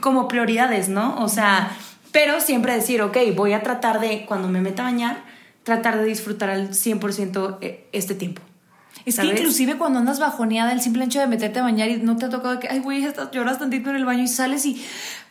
como 0.00 0.28
prioridades, 0.28 0.90
¿no? 0.90 1.18
O 1.22 1.28
sea, 1.28 1.74
pero 2.12 2.38
siempre 2.42 2.74
decir, 2.74 3.00
ok, 3.00 3.16
voy 3.34 3.54
a 3.54 3.62
tratar 3.62 3.98
de, 3.98 4.26
cuando 4.26 4.48
me 4.48 4.60
meta 4.60 4.82
a 4.82 4.90
bañar, 4.90 5.24
tratar 5.62 5.96
de 5.96 6.04
disfrutar 6.04 6.50
al 6.50 6.74
100% 6.74 7.56
e- 7.62 7.88
este 7.92 8.14
tiempo. 8.14 8.42
Es 9.04 9.16
¿sabes? 9.16 9.32
que 9.32 9.38
inclusive 9.40 9.76
cuando 9.76 9.98
andas 10.00 10.18
bajoneada, 10.18 10.72
el 10.72 10.80
simple 10.80 11.04
hecho 11.04 11.20
de 11.20 11.26
meterte 11.26 11.58
a 11.60 11.62
bañar 11.62 11.88
y 11.90 11.98
no 11.98 12.16
te 12.16 12.24
ha 12.26 12.28
tocado 12.30 12.58
que, 12.58 12.68
ay, 12.68 12.80
güey, 12.80 13.04
estás- 13.04 13.30
lloras 13.30 13.58
tantito 13.58 13.90
en 13.90 13.96
el 13.96 14.04
baño 14.04 14.22
y 14.24 14.28
sales 14.28 14.64
y, 14.66 14.82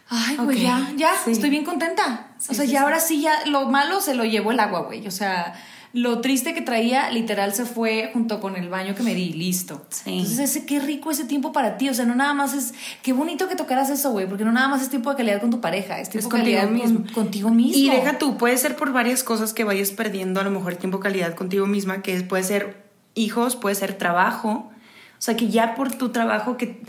ay, 0.09 0.37
güey, 0.37 0.61
ya, 0.61 0.91
ya, 0.95 1.11
sí. 1.25 1.31
estoy 1.31 1.49
bien 1.49 1.65
contenta. 1.65 2.27
o 2.37 2.53
sea, 2.53 2.65
sí, 2.65 2.71
ya 2.71 2.83
ahora 2.83 2.99
sí, 2.99 3.21
ya 3.21 3.45
lo 3.47 3.67
malo 3.69 3.99
se 4.01 4.13
lo 4.15 4.23
llevó 4.23 4.51
el 4.51 4.59
agua, 4.59 4.81
güey. 4.83 5.05
O 5.07 5.11
sea, 5.11 5.53
lo 5.93 6.19
triste 6.19 6.53
que 6.53 6.61
traía, 6.61 7.09
literal, 7.09 7.53
se 7.53 7.63
fue 7.65 8.09
junto 8.11 8.41
con 8.41 8.57
el 8.57 8.67
baño 8.69 8.95
que 8.95 9.03
me 9.03 9.15
di, 9.15 9.31
listo. 9.31 9.85
Sí. 9.89 10.19
Entonces, 10.19 10.39
ese, 10.39 10.65
qué 10.65 10.79
rico 10.81 11.09
ese 11.09 11.23
tiempo 11.23 11.53
para 11.53 11.77
ti. 11.77 11.87
O 11.89 11.93
sea, 11.93 12.03
no 12.05 12.15
nada 12.15 12.33
más 12.33 12.53
es, 12.53 12.73
qué 13.01 13.13
bonito 13.13 13.47
que 13.47 13.55
tocaras 13.55 13.89
eso, 13.89 14.11
güey, 14.11 14.27
porque 14.27 14.43
no 14.43 14.51
nada 14.51 14.67
más 14.67 14.81
es 14.81 14.89
tiempo 14.89 15.09
de 15.09 15.15
calidad 15.15 15.39
con 15.39 15.51
tu 15.51 15.61
pareja, 15.61 15.99
es 15.99 16.09
tiempo 16.09 16.29
de 16.29 16.37
calidad 16.37 16.65
con- 16.65 16.73
mismo. 16.73 17.05
contigo 17.13 17.49
mismo. 17.49 17.81
Y 17.81 17.89
deja 17.89 18.17
tú, 18.17 18.35
puede 18.37 18.57
ser 18.57 18.75
por 18.75 18.91
varias 18.91 19.23
cosas 19.23 19.53
que 19.53 19.63
vayas 19.63 19.91
perdiendo 19.91 20.41
a 20.41 20.43
lo 20.43 20.51
mejor 20.51 20.75
tiempo 20.75 20.97
de 20.97 21.03
calidad 21.03 21.33
contigo 21.33 21.65
misma, 21.65 22.01
que 22.01 22.19
puede 22.23 22.43
ser 22.43 22.84
hijos, 23.15 23.55
puede 23.55 23.75
ser 23.75 23.97
trabajo. 23.97 24.71
O 25.17 25.21
sea, 25.25 25.35
que 25.35 25.47
ya 25.49 25.73
por 25.75 25.91
tu 25.93 26.09
trabajo 26.09 26.57
que 26.57 26.81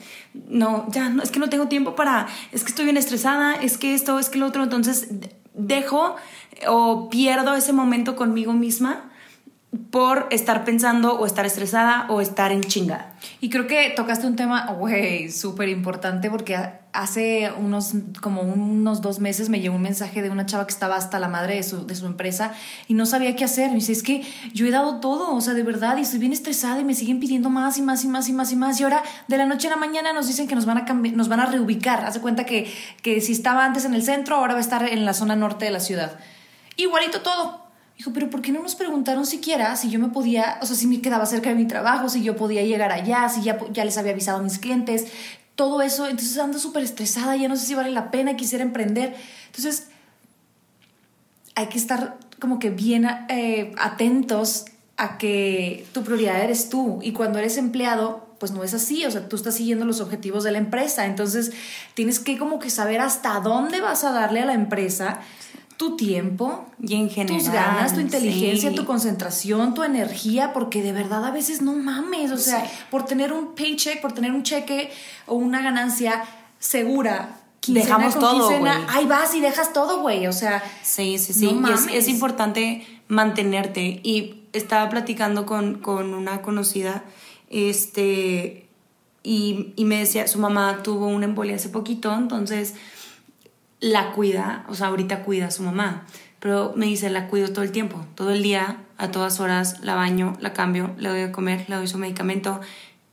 no, 0.49 0.87
ya 0.91 1.09
no, 1.09 1.23
es 1.23 1.31
que 1.31 1.39
no 1.39 1.49
tengo 1.49 1.69
tiempo 1.69 1.95
para, 1.95 2.27
es 2.53 2.65
que 2.65 2.71
estoy 2.71 2.85
bien 2.85 2.97
estresada, 2.97 3.55
es 3.55 3.79
que 3.79 3.95
esto, 3.95 4.19
es 4.19 4.29
que 4.29 4.39
lo 4.39 4.47
otro, 4.47 4.63
entonces 4.65 5.21
de- 5.21 5.35
dejo 5.55 6.17
eh, 6.53 6.67
o 6.69 7.09
pierdo 7.09 7.55
ese 7.55 7.73
momento 7.73 8.15
conmigo 8.17 8.53
misma 8.53 9.11
por 9.91 10.27
estar 10.31 10.65
pensando 10.65 11.19
o 11.19 11.25
estar 11.27 11.47
estresada 11.47 12.07
o 12.09 12.21
estar 12.21 12.51
en 12.53 12.63
chinga. 12.63 13.15
Y 13.41 13.49
creo 13.51 13.67
que 13.67 13.91
tocaste 13.97 14.27
un 14.27 14.37
tema, 14.37 14.67
güey, 14.73 15.31
súper 15.31 15.69
importante 15.69 16.29
porque 16.31 16.57
ha- 16.57 16.81
hace 16.97 17.53
unos, 17.59 17.93
como 18.21 18.43
unos 18.43 19.01
dos 19.01 19.21
meses 19.21 19.49
me 19.49 19.61
llegó 19.61 19.77
un 19.77 19.83
mensaje 19.83 20.23
de 20.23 20.31
una 20.31 20.47
chava 20.47 20.67
que 20.67 20.73
estaba 20.73 20.97
hasta 20.97 21.19
la 21.19 21.29
madre 21.29 21.57
de 21.57 21.63
su, 21.63 21.87
de 21.87 21.95
su 21.95 22.07
empresa 22.07 22.53
y 22.89 22.95
no 22.95 23.07
sabía 23.07 23.37
qué 23.37 23.45
hacer. 23.45 23.69
Me 23.69 23.77
dice, 23.77 23.93
es 23.93 24.03
que 24.03 24.23
yo 24.53 24.67
he 24.67 24.71
dado 24.71 25.01
todo, 25.01 25.35
o 25.35 25.41
sea, 25.41 25.55
de 25.55 25.63
verdad, 25.63 25.97
y 25.99 26.03
estoy 26.03 26.19
bien 26.19 26.33
estresada 26.33 26.81
y 26.81 26.85
me 26.85 26.95
siguen 26.95 27.21
pidiendo 27.21 27.51
más 27.51 27.79
y 27.79 27.83
más 27.83 28.05
y 28.05 28.09
más 28.09 28.29
y 28.29 28.33
más 28.33 28.53
y 28.53 28.57
más. 28.57 28.81
Y 28.81 28.85
ahora, 28.85 29.03
de 29.29 29.37
la 29.37 29.47
noche 29.47 29.69
a 29.69 29.71
la 29.71 29.77
mañana, 29.77 30.13
nos 30.13 30.27
dicen 30.27 30.49
que 30.49 30.55
nos 30.55 30.67
van 30.67 30.79
a, 30.79 30.93
nos 30.93 31.29
van 31.29 31.41
a 31.41 31.47
reubicar. 31.47 32.05
Hace 32.05 32.21
cuenta 32.21 32.45
que, 32.45 32.73
que 33.03 33.21
si 33.21 33.33
estaba 33.33 33.65
antes 33.65 33.85
en 33.85 33.95
el 33.95 34.03
centro, 34.03 34.37
ahora 34.37 34.55
va 34.55 34.59
a 34.59 34.63
estar 34.63 34.89
en 34.89 35.05
la 35.05 35.15
zona 35.15 35.37
norte 35.37 35.65
de 35.65 35.71
la 35.71 35.81
ciudad. 35.81 36.19
Igualito 36.77 37.23
todo. 37.23 37.67
Dijo, 37.97 38.13
pero 38.13 38.29
¿por 38.29 38.43
qué 38.43 38.53
no 38.53 38.63
nos 38.63 38.75
preguntaron 38.75 39.25
siquiera 39.25 39.75
si 39.77 39.89
yo 39.89 39.99
me 39.99 40.09
podía, 40.09 40.59
o 40.61 40.67
sea, 40.67 40.77
si 40.77 40.87
me 40.87 41.01
quedaba 41.01 41.25
cerca 41.25 41.49
de 41.49 41.55
mi 41.55 41.67
trabajo, 41.67 42.11
si 42.11 42.23
yo 42.23 42.37
podía 42.37 42.63
llegar 42.63 42.93
allá, 42.93 43.29
si 43.31 43.43
ya, 43.43 43.59
ya 43.73 43.87
les 43.87 43.97
había 43.97 44.13
avisado 44.13 44.39
a 44.39 44.43
mis 44.43 44.59
clientes, 44.59 45.07
todo 45.57 45.83
eso. 45.83 46.07
Entonces 46.07 46.39
ando 46.39 46.59
súper 46.59 46.85
estresada, 46.85 47.35
ya 47.37 47.49
no 47.49 47.57
sé 47.57 47.67
si 47.67 47.75
vale 47.75 47.91
la 47.91 48.11
pena, 48.11 48.37
quisiera 48.37 48.63
emprender. 48.63 49.17
Entonces, 49.47 49.89
hay 51.57 51.67
que 51.67 51.79
estar 51.79 52.19
como 52.39 52.59
que 52.59 52.71
bien 52.71 53.07
eh, 53.29 53.73
atentos 53.79 54.67
a 54.97 55.19
que 55.19 55.87
tu 55.93 56.05
prioridad 56.05 56.41
eres 56.43 56.69
tú 56.69 57.01
y 57.03 57.13
cuando 57.13 57.39
eres 57.39 57.57
empleado 57.57 58.25
pues 58.39 58.53
no 58.53 58.63
es 58.65 58.75
así, 58.75 59.05
o 59.07 59.11
sea, 59.11 59.29
tú 59.31 59.37
estás 59.37 59.55
siguiendo 59.55 59.87
los 59.87 60.01
objetivos 60.01 60.45
de 60.45 60.53
la 60.53 60.59
empresa, 60.59 61.07
entonces 61.07 61.53
tienes 61.95 62.19
que 62.19 62.37
como 62.37 62.59
que 62.59 62.69
saber 62.69 63.01
hasta 63.01 63.41
dónde 63.41 63.81
vas 63.81 64.05
a 64.05 64.13
darle 64.13 64.41
a 64.41 64.45
la 64.45 64.53
empresa 64.53 65.21
tu 65.77 65.97
tiempo, 65.97 66.65
Y 66.83 66.95
en 66.95 67.11
general. 67.11 67.39
tus 67.39 67.51
ganas, 67.51 67.95
tu 67.95 68.01
inteligencia, 68.01 68.71
sí. 68.71 68.77
tu 68.77 68.85
concentración, 68.87 69.75
tu 69.75 69.83
energía, 69.83 70.53
porque 70.55 70.83
de 70.83 70.93
verdad 70.93 71.25
a 71.25 71.31
veces 71.31 71.61
no 71.63 71.75
mames, 71.75 72.31
o 72.33 72.39
sea, 72.39 72.65
Sí. 72.65 72.71
por 72.91 73.05
tener 73.05 73.33
un 73.33 73.55
paycheck, 73.55 74.01
por 74.01 74.13
tener 74.13 74.33
un 74.33 74.43
cheque 74.43 74.91
o 75.27 75.35
una 75.35 75.61
ganancia 75.63 76.25
segura 76.59 77.41
quincena 77.61 77.85
dejamos 77.85 78.19
todo, 78.19 78.49
quincena, 78.49 78.87
ahí 78.89 79.07
vas 79.07 79.35
y 79.35 79.41
dejas 79.41 79.73
todo, 79.73 80.01
güey. 80.01 80.27
O 80.29 80.33
sea, 80.33 80.63
Sí, 80.83 81.19
sí, 81.19 81.33
sí. 81.33 81.47
No 81.53 81.69
Y 81.69 81.73
es, 81.75 81.81
mames. 81.83 81.95
es 81.95 82.09
importante 82.09 82.87
mantenerte. 83.09 84.01
Y 84.03 84.43
estaba 84.53 84.89
platicando 84.89 85.45
con, 85.47 85.81
con 85.81 86.15
una 86.15 86.41
conocida, 86.43 87.03
este, 87.51 88.67
y, 89.23 89.73
y 89.77 89.85
me 89.85 89.99
decía, 89.99 90.29
su 90.29 90.39
mamá 90.39 90.81
tuvo 90.83 91.09
una 91.09 91.25
embolia 91.27 91.57
hace 91.57 91.69
poquito, 91.69 92.15
entonces 92.15 92.75
la 93.81 94.13
cuida, 94.13 94.65
o 94.69 94.75
sea, 94.75 94.89
ahorita 94.89 95.23
cuida 95.23 95.47
a 95.47 95.51
su 95.51 95.63
mamá. 95.63 96.07
Pero 96.41 96.73
me 96.77 96.87
dice, 96.87 97.11
la 97.11 97.29
cuido 97.29 97.49
todo 97.49 97.63
el 97.63 97.73
tiempo, 97.73 98.05
todo 98.15 98.31
el 98.31 98.43
día, 98.43 98.79
a 98.99 99.11
todas 99.11 99.41
horas, 99.41 99.81
la 99.81 99.95
baño, 99.95 100.37
la 100.41 100.53
cambio, 100.53 100.95
le 100.99 101.09
doy 101.09 101.21
de 101.21 101.33
comer, 101.33 101.65
le 101.69 101.77
doy 101.77 101.89
su 101.89 101.99
medicamento. 101.99 102.61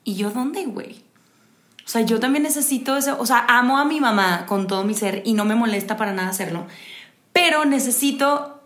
¿Y 0.03 0.15
yo 0.15 0.29
dónde, 0.31 0.65
güey? 0.65 1.03
O 1.85 1.87
sea, 1.87 2.01
yo 2.01 2.19
también 2.19 2.43
necesito 2.43 2.95
eso. 2.95 3.17
O 3.19 3.25
sea, 3.25 3.45
amo 3.47 3.77
a 3.77 3.85
mi 3.85 3.99
mamá 3.99 4.45
con 4.45 4.67
todo 4.67 4.83
mi 4.83 4.93
ser 4.93 5.21
y 5.25 5.33
no 5.33 5.45
me 5.45 5.55
molesta 5.55 5.97
para 5.97 6.13
nada 6.13 6.29
hacerlo. 6.29 6.65
Pero 7.33 7.65
necesito 7.65 8.61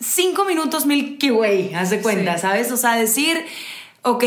cinco 0.00 0.44
minutos 0.44 0.86
Milky 0.86 1.30
Way, 1.30 1.74
haz 1.74 1.90
de 1.90 2.00
cuenta, 2.00 2.34
Sí. 2.36 2.42
¿sabes? 2.42 2.72
O 2.72 2.76
sea, 2.76 2.94
decir, 2.94 3.44
ok, 4.02 4.24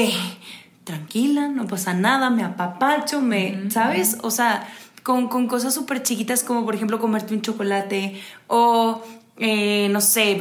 tranquila, 0.83 1.47
no 1.47 1.67
pasa 1.67 1.93
nada, 1.93 2.29
me 2.29 2.43
apapacho, 2.43 3.21
me, 3.21 3.69
¿sabes? 3.71 4.17
O 4.21 4.31
sea, 4.31 4.67
con, 5.07 5.29
con 5.29 5.47
cosas 5.47 5.73
súper 5.73 6.03
chiquitas 6.03 6.43
como, 6.43 6.65
por 6.65 6.75
ejemplo, 6.75 6.99
comerte 6.99 7.33
un 7.33 7.41
chocolate 7.41 8.21
o, 8.47 9.01
eh, 9.37 9.87
no 9.89 10.01
sé, 10.01 10.37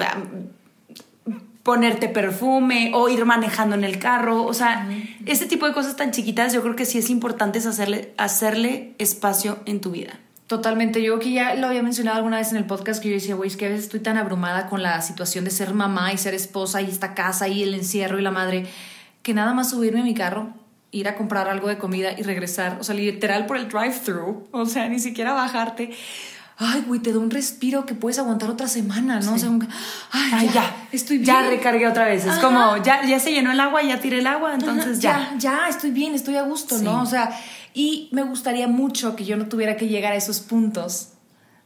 ponerte 1.63 2.09
perfume 2.09 2.91
o 2.93 3.09
ir 3.09 3.25
manejando 3.25 3.77
en 3.77 3.85
el 3.85 4.01
carro. 4.01 4.43
O 4.43 4.53
sea, 4.53 4.89
este 5.25 5.47
tipo 5.47 5.69
de 5.69 5.73
cosas 5.73 5.95
tan 5.95 6.11
chiquitas 6.11 6.53
yo 6.53 6.63
creo 6.63 6.75
que 6.75 6.85
sí 6.85 6.99
es 6.99 7.11
importante 7.11 7.61
es 7.61 7.67
hacerle, 7.67 8.13
hacerle 8.19 8.97
espacio 8.99 9.61
en 9.67 9.81
tu 9.81 9.93
vida. 9.93 10.19
Totalmente, 10.49 11.01
yo 11.01 11.21
que 11.21 11.31
ya 11.31 11.55
lo 11.55 11.69
había 11.69 11.85
mencionado 11.85 12.17
alguna 12.17 12.39
vez 12.39 12.51
en 12.51 12.57
el 12.57 12.65
podcast 12.65 13.01
que 13.01 13.11
yo 13.11 13.15
decía, 13.15 13.37
güey, 13.37 13.49
es 13.49 13.57
que 13.57 13.67
a 13.67 13.69
veces 13.69 13.85
estoy 13.85 14.01
tan 14.01 14.17
abrumada 14.17 14.67
con 14.67 14.83
la 14.83 15.01
situación 15.01 15.45
de 15.45 15.53
ser 15.53 15.75
mamá 15.75 16.13
y 16.13 16.19
ser 16.19 16.35
esposa 16.35 16.83
y 16.83 16.87
esta 16.87 17.15
casa 17.15 17.47
y 17.47 17.63
el 17.63 17.73
encierro 17.73 18.19
y 18.19 18.23
la 18.23 18.33
madre, 18.33 18.67
que 19.23 19.33
nada 19.33 19.55
más 19.55 19.71
subirme 19.71 20.01
a 20.01 20.05
mi 20.05 20.15
carro, 20.15 20.53
ir 20.93 21.09
a 21.09 21.15
comprar 21.17 21.49
algo 21.49 21.69
de 21.69 21.79
comida 21.79 22.13
y 22.19 22.23
regresar, 22.23 22.79
o 22.81 22.85
sea, 22.85 22.95
literal 22.95 23.47
por 23.47 23.57
el 23.57 23.69
drive-thru, 23.69 24.49
o 24.53 24.67
sea, 24.67 24.89
ni 24.89 24.99
siquiera 24.99 25.33
bajarte. 25.33 25.91
Ay, 26.59 26.85
güey, 26.87 27.01
te 27.01 27.13
da 27.13 27.19
un 27.19 27.31
respiro 27.31 27.85
que 27.85 27.95
puedes 27.95 28.19
aguantar 28.19 28.49
otra 28.49 28.67
semana, 28.67 29.21
¿no? 29.21 29.35
O 29.35 29.39
sea, 29.39 29.51
un- 29.51 29.69
ay, 30.11 30.31
Ay, 30.33 30.47
ya, 30.47 30.53
ya, 30.55 30.89
estoy 30.91 31.19
bien. 31.19 31.27
Ya 31.27 31.43
recargué 31.51 31.87
otra 31.87 32.07
vez. 32.07 32.25
Es 32.25 32.31
Ajá. 32.31 32.41
como, 32.41 32.83
ya, 32.83 33.05
ya 33.05 33.21
se 33.21 33.31
llenó 33.33 33.53
el 33.53 33.61
agua, 33.61 33.83
ya 33.83 34.01
tiré 34.01 34.21
el 34.21 34.27
agua, 34.27 34.55
entonces 34.55 35.05
Ajá, 35.05 35.33
ya. 35.33 35.39
ya, 35.39 35.69
estoy 35.69 35.91
bien, 35.91 36.15
estoy 36.15 36.37
a 36.37 36.43
gusto, 36.43 36.79
Sí. 36.79 36.85
¿no? 36.85 37.03
O 37.03 37.07
sea, 37.07 37.31
y 37.75 38.09
me 38.13 38.23
gustaría 38.23 38.69
mucho 38.69 39.17
que 39.17 39.27
yo 39.27 39.37
no 39.37 39.47
tuviera 39.49 39.77
que 39.77 39.89
llegar 39.89 40.13
a 40.15 40.17
esos 40.17 40.41
puntos 40.41 41.11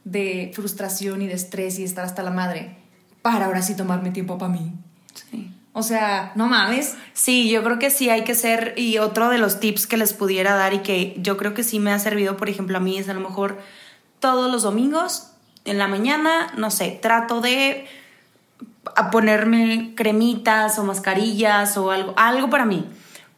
de 0.03 0.51
frustración 0.53 1.21
y 1.21 1.27
de 1.27 1.35
estrés 1.35 1.79
y 1.79 1.83
estar 1.85 2.03
hasta 2.03 2.21
la 2.21 2.31
madre 2.31 2.75
para 3.21 3.45
ahora 3.45 3.61
sí 3.61 3.77
tomarme 3.77 4.09
tiempo 4.11 4.37
para 4.37 4.51
mí. 4.51 4.73
Sí. 5.13 5.53
O 5.73 5.83
sea, 5.83 6.33
no 6.35 6.47
mames. 6.47 6.95
Sí, 7.13 7.49
yo 7.49 7.63
creo 7.63 7.79
que 7.79 7.89
sí 7.89 8.09
hay 8.09 8.23
que 8.23 8.35
ser, 8.35 8.73
y 8.75 8.97
otro 8.97 9.29
de 9.29 9.37
los 9.37 9.59
tips 9.59 9.87
que 9.87 9.97
les 9.97 10.13
pudiera 10.13 10.55
dar 10.55 10.73
y 10.73 10.79
que 10.79 11.15
yo 11.17 11.37
creo 11.37 11.53
que 11.53 11.63
sí 11.63 11.79
me 11.79 11.91
ha 11.91 11.99
servido, 11.99 12.35
por 12.35 12.49
ejemplo, 12.49 12.77
a 12.77 12.81
mí 12.81 12.97
es 12.97 13.07
a 13.07 13.13
lo 13.13 13.21
mejor 13.21 13.59
todos 14.19 14.51
los 14.51 14.63
domingos 14.63 15.31
en 15.63 15.77
la 15.77 15.87
mañana, 15.87 16.51
no 16.57 16.71
sé, 16.71 16.99
trato 17.01 17.39
de 17.39 17.87
a 18.95 19.11
ponerme 19.11 19.93
cremitas 19.95 20.77
o 20.77 20.83
mascarillas 20.83 21.77
o 21.77 21.91
algo, 21.91 22.13
algo 22.17 22.49
para 22.49 22.65
mí. 22.65 22.85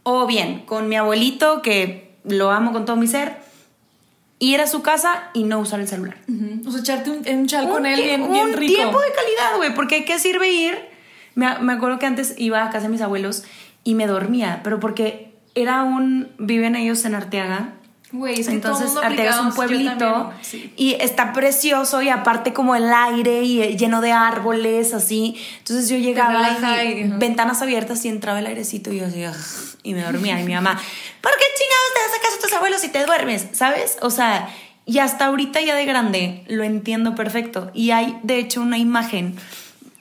O 0.04 0.26
bien, 0.26 0.65
con 0.65 0.89
mi 0.89 0.96
abuelito, 0.96 1.62
que 1.62 2.15
lo 2.24 2.52
amo 2.52 2.72
con 2.72 2.86
todo 2.86 2.96
mi 2.96 3.08
ser, 3.08 3.38
ir 4.39 4.60
a 4.60 4.67
su 4.67 4.82
casa 4.82 5.30
y 5.34 5.43
no 5.43 5.60
usar 5.60 5.80
el 5.80 5.88
celular. 5.88 6.17
O 6.65 6.72
sea, 6.72 6.82
echarte 6.82 7.12
un, 7.12 7.28
un 7.28 7.48
chal 7.48 7.69
con 7.69 7.86
él 7.86 8.02
bien, 8.02 8.32
bien 8.32 8.48
un 8.48 8.54
rico. 8.54 8.74
tiempo 8.74 9.00
de 9.00 9.12
calidad, 9.12 9.58
güey, 9.58 9.76
porque 9.76 10.04
¿qué 10.04 10.17
sirve 10.17 10.52
ir? 10.52 10.92
Me, 11.36 11.60
me 11.60 11.74
acuerdo 11.74 12.00
que 12.00 12.06
antes 12.06 12.36
iba 12.38 12.63
a 12.63 12.69
casa 12.69 12.84
de 12.84 12.89
mis 12.89 13.02
abuelos 13.02 13.43
y 13.84 13.96
me 13.96 14.08
dormía, 14.08 14.62
pero 14.63 14.80
porque 14.80 15.34
era 15.56 15.84
un... 15.84 16.30
Viven 16.38 16.76
ellos 16.76 17.06
en 17.06 17.15
Arteaga. 17.15 17.74
Güey, 18.12 18.41
es 18.41 18.48
que 18.48 18.54
Entonces, 18.54 18.96
Arteaga 18.96 19.32
es 19.32 19.39
un 19.39 19.54
pueblito 19.54 19.98
también, 19.98 20.38
sí. 20.43 20.72
y 20.78 20.93
está 21.00 21.34
precioso 21.34 22.00
y 22.04 22.10
aparte 22.10 22.54
como 22.54 22.76
el 22.76 22.93
aire 22.93 23.41
y 23.41 23.63
eh, 23.63 23.76
lleno 23.76 24.02
de 24.02 24.12
árboles, 24.12 24.93
así. 24.93 25.36
Entonces 25.58 25.89
yo 25.89 25.98
llegaba 25.98 26.48
y, 26.84 27.06
ventanas 27.17 27.63
abiertas 27.63 28.06
y 28.06 28.10
entraba 28.10 28.38
el 28.38 28.46
airecito 28.46 28.93
y 28.93 29.00
yo 29.00 29.08
así, 29.08 29.26
"Ugh", 29.26 29.34
y 29.82 29.96
me 29.96 30.04
dormía. 30.04 30.39
Y 30.39 30.43
mi 30.43 30.54
mamá, 30.54 30.80
¿por 31.22 31.32
qué 31.32 31.46
chingados 31.58 31.93
te 31.96 32.00
vas 32.02 32.19
a 32.19 32.22
casa 32.22 32.36
de 32.36 32.41
tus 32.43 32.54
abuelos 32.54 32.84
y 32.84 32.89
te 32.89 33.04
duermes? 33.04 33.48
¿Sabes? 33.54 33.98
O 34.04 34.12
sea, 34.12 34.48
y 34.86 35.00
hasta 35.00 35.26
ahorita 35.26 35.62
ya 35.62 35.76
de 35.76 35.86
grande 35.86 36.43
lo 36.48 36.63
entiendo 36.63 37.15
perfecto. 37.15 37.72
Y 37.74 37.89
hay 37.89 38.19
de 38.22 38.38
hecho 38.38 38.62
una 38.62 38.78
imagen 38.78 39.36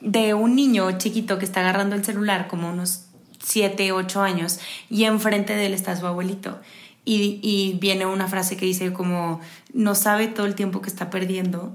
de 0.02 0.34
un 0.34 0.56
niño 0.56 0.98
chiquito 0.98 1.38
que 1.38 1.44
está 1.44 1.60
agarrando 1.60 1.96
el 1.96 2.04
celular 2.04 2.48
como 2.48 2.70
unos 2.70 3.06
7, 3.42 3.92
8 3.92 4.22
años 4.22 4.58
y 4.90 5.04
enfrente 5.04 5.54
de 5.54 5.66
él 5.66 5.74
está 5.74 5.96
su 5.96 6.06
abuelito. 6.06 6.60
Y, 7.04 7.40
y 7.42 7.78
viene 7.80 8.06
una 8.06 8.28
frase 8.28 8.56
que 8.56 8.64
dice 8.64 8.92
como 8.92 9.40
no 9.72 9.96
sabe 9.96 10.28
todo 10.28 10.46
el 10.46 10.54
tiempo 10.54 10.80
que 10.80 10.88
está 10.88 11.10
perdiendo 11.10 11.74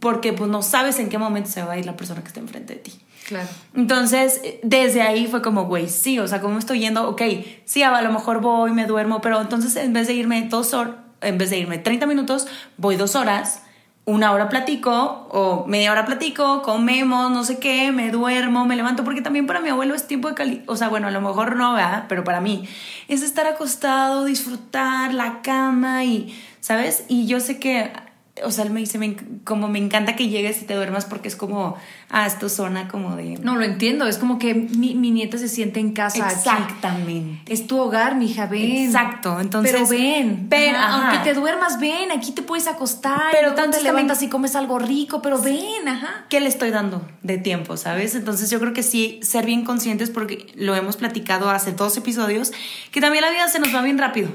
porque 0.00 0.32
pues 0.32 0.50
no 0.50 0.62
sabes 0.62 0.98
en 0.98 1.08
qué 1.08 1.18
momento 1.18 1.50
se 1.50 1.62
va 1.62 1.74
a 1.74 1.78
ir 1.78 1.86
la 1.86 1.96
persona 1.96 2.22
que 2.22 2.28
está 2.28 2.40
enfrente 2.40 2.74
de 2.74 2.80
ti. 2.80 2.92
Claro. 3.26 3.48
Entonces, 3.74 4.40
desde 4.62 5.02
ahí 5.02 5.26
fue 5.26 5.40
como, 5.40 5.64
güey, 5.64 5.88
sí, 5.88 6.18
o 6.18 6.28
sea, 6.28 6.40
como 6.40 6.58
estoy 6.58 6.80
yendo, 6.80 7.08
ok, 7.08 7.22
sí, 7.64 7.82
a 7.82 8.02
lo 8.02 8.12
mejor 8.12 8.40
voy, 8.40 8.72
me 8.72 8.86
duermo, 8.86 9.20
pero 9.20 9.40
entonces 9.40 9.76
en 9.76 9.92
vez 9.92 10.06
de 10.06 10.14
irme 10.14 10.46
dos 10.48 10.74
horas, 10.74 10.96
en 11.22 11.38
vez 11.38 11.50
de 11.50 11.58
irme 11.58 11.78
30 11.78 12.06
minutos, 12.06 12.46
voy 12.76 12.96
dos 12.96 13.14
horas, 13.16 13.62
una 14.06 14.32
hora 14.32 14.48
platico 14.50 15.26
o 15.30 15.64
media 15.66 15.90
hora 15.90 16.04
platico, 16.04 16.62
comemos, 16.62 17.30
no 17.30 17.42
sé 17.44 17.58
qué, 17.58 17.90
me 17.90 18.10
duermo, 18.10 18.66
me 18.66 18.76
levanto, 18.76 19.02
porque 19.02 19.22
también 19.22 19.46
para 19.46 19.60
mi 19.60 19.70
abuelo 19.70 19.94
es 19.94 20.06
tiempo 20.06 20.28
de 20.28 20.34
calidad, 20.34 20.64
o 20.66 20.76
sea, 20.76 20.88
bueno, 20.88 21.08
a 21.08 21.10
lo 21.10 21.22
mejor 21.22 21.56
no, 21.56 21.74
¿verdad? 21.74 22.04
Pero 22.08 22.22
para 22.22 22.40
mí 22.40 22.68
es 23.08 23.22
estar 23.22 23.46
acostado, 23.46 24.24
disfrutar 24.24 25.14
la 25.14 25.40
cama 25.40 26.04
y, 26.04 26.34
¿sabes? 26.60 27.04
Y 27.08 27.26
yo 27.26 27.40
sé 27.40 27.58
que 27.58 27.92
o 28.42 28.50
sea, 28.50 28.64
él 28.64 28.70
me 28.70 28.80
dice, 28.80 28.98
me 28.98 29.14
como 29.44 29.68
me 29.68 29.78
encanta 29.78 30.16
que 30.16 30.28
llegues 30.28 30.60
y 30.60 30.64
te 30.64 30.74
duermas 30.74 31.04
porque 31.04 31.28
es 31.28 31.36
como, 31.36 31.76
ah, 32.10 32.26
esto 32.26 32.48
zona 32.48 32.88
como 32.88 33.14
de... 33.14 33.38
No, 33.38 33.54
lo 33.54 33.62
entiendo. 33.64 34.06
Es 34.08 34.18
como 34.18 34.38
que 34.40 34.54
mi, 34.54 34.96
mi 34.96 35.12
nieta 35.12 35.38
se 35.38 35.48
siente 35.48 35.78
en 35.78 35.92
casa. 35.92 36.26
aquí. 36.26 36.34
Exactamente. 36.34 37.52
Es 37.52 37.66
tu 37.68 37.78
hogar, 37.78 38.16
mija, 38.16 38.46
ven. 38.46 38.62
Exacto, 38.86 39.38
entonces- 39.40 39.72
Pero 39.72 39.86
ven. 39.86 40.48
Ajá, 40.52 40.86
ajá. 40.96 41.10
Aunque 41.12 41.30
te 41.32 41.38
duermas, 41.38 41.78
ven. 41.78 42.10
Aquí 42.10 42.32
te 42.32 42.42
puedes 42.42 42.66
acostar. 42.66 43.20
Pero 43.30 43.50
Pero 43.50 43.54
tanto 43.54 43.76
te 43.78 43.84
levantas 43.84 44.18
también- 44.18 44.28
y 44.28 44.32
comes 44.32 44.56
algo 44.56 44.78
rico, 44.80 45.22
pero 45.22 45.40
ven, 45.40 45.86
ajá. 45.86 46.24
¿Qué 46.28 46.40
le 46.40 46.48
estoy 46.48 46.70
dando 46.70 47.06
de 47.22 47.38
tiempo, 47.38 47.76
sabes? 47.76 48.14
Entonces 48.16 48.50
yo 48.50 48.58
creo 48.58 48.72
que 48.72 48.82
sí, 48.82 49.20
ser 49.22 49.46
bien 49.46 49.64
conscientes 49.64 50.10
porque 50.10 50.46
lo 50.56 50.74
hemos 50.74 50.96
platicado 50.96 51.50
hace 51.50 51.70
dos 51.72 51.96
episodios, 51.96 52.52
que 52.90 53.00
también 53.00 53.22
la 53.22 53.30
vida 53.30 53.46
se 53.48 53.60
nos 53.60 53.72
va 53.74 53.80
bien 53.82 53.98
rápido. 53.98 54.30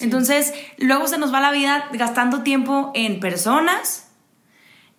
Entonces, 0.00 0.52
luego 0.78 1.08
se 1.08 1.18
nos 1.18 1.32
va 1.34 1.40
la 1.40 1.50
vida 1.50 1.88
gastando 1.92 2.42
tiempo 2.42 2.92
en 2.94 3.20
personas, 3.20 4.06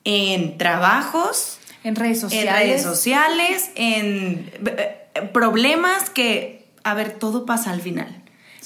en 0.04 0.58
trabajos, 0.58 1.60
En 1.84 1.96
redes 1.96 2.18
en 2.18 2.22
sociales. 2.30 2.54
redes 2.54 2.84
sociales, 2.84 3.72
en 3.76 4.52
eh, 4.66 5.30
problemas 5.34 6.10
que, 6.10 6.68
a 6.84 6.94
ver, 6.94 7.12
todo 7.14 7.46
pasa 7.46 7.72
al 7.72 7.82
final. 7.82 8.16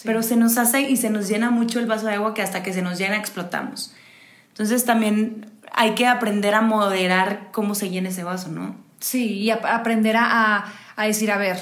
Pero 0.04 0.22
se 0.22 0.36
nos 0.36 0.58
hace 0.58 0.82
y 0.82 0.98
se 0.98 1.10
nos 1.10 1.30
llena 1.30 1.50
mucho 1.50 1.80
el 1.80 1.86
vaso 1.86 2.08
de 2.08 2.14
agua 2.16 2.34
que 2.34 2.42
hasta 2.42 2.62
que 2.64 2.74
se 2.74 2.82
nos 2.82 2.98
llena 2.98 3.16
explotamos. 3.16 3.94
Entonces 4.50 4.84
también 4.86 5.50
hay 5.72 5.92
que 5.96 6.08
aprender 6.08 6.56
a 6.56 6.62
moderar 6.62 7.50
cómo 7.52 7.74
se 7.74 7.90
llena 7.90 8.10
ese 8.10 8.24
vaso, 8.24 8.50
¿no? 8.50 8.76
Sí, 9.00 9.34
y 9.40 9.50
ap- 9.50 9.66
aprender 9.66 10.18
a- 10.18 10.66
a 10.96 11.06
decir, 11.06 11.32
a 11.32 11.38
ver, 11.38 11.58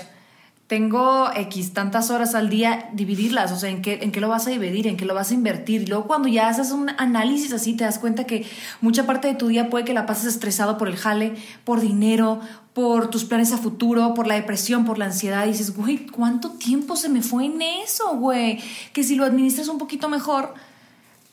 tengo 0.72 1.30
X 1.36 1.74
tantas 1.74 2.12
horas 2.12 2.34
al 2.34 2.50
día, 2.50 2.90
dividirlas, 2.94 3.52
o 3.52 3.58
sea, 3.58 3.70
¿en 3.70 3.82
qué, 3.82 4.00
en 4.04 4.14
qué 4.14 4.22
lo 4.22 4.30
vas 4.30 4.48
a 4.48 4.52
dividir, 4.52 4.88
en 4.88 4.96
qué 4.96 5.04
lo 5.04 5.14
vas 5.14 5.32
a 5.32 5.34
invertir. 5.34 5.82
Y 5.82 5.86
luego 5.88 6.08
cuando 6.08 6.30
ya 6.30 6.48
haces 6.48 6.72
un 6.72 6.92
análisis 6.98 7.52
así, 7.52 7.74
te 7.74 7.84
das 7.84 8.00
cuenta 8.00 8.24
que 8.24 8.46
mucha 8.80 9.06
parte 9.06 9.28
de 9.28 9.34
tu 9.34 9.50
día 9.50 9.70
puede 9.70 9.84
que 9.84 9.94
la 9.94 10.06
pases 10.06 10.28
estresado 10.28 10.78
por 10.78 10.88
el 10.88 10.96
jale, 10.96 11.36
por 11.66 11.82
dinero, 11.82 12.40
por 12.74 13.10
tus 13.10 13.26
planes 13.26 13.52
a 13.52 13.58
futuro, 13.58 14.14
por 14.14 14.28
la 14.28 14.36
depresión, 14.36 14.86
por 14.86 14.98
la 14.98 15.08
ansiedad. 15.08 15.46
Y 15.46 15.50
dices, 15.50 15.76
güey, 15.76 16.08
¿cuánto 16.08 16.52
tiempo 16.52 16.96
se 16.96 17.10
me 17.10 17.22
fue 17.22 17.48
en 17.48 17.62
eso, 17.62 18.16
güey? 18.16 18.62
Que 18.94 19.04
si 19.04 19.16
lo 19.16 19.26
administras 19.26 19.68
un 19.68 19.78
poquito 19.78 20.08
mejor, 20.08 20.54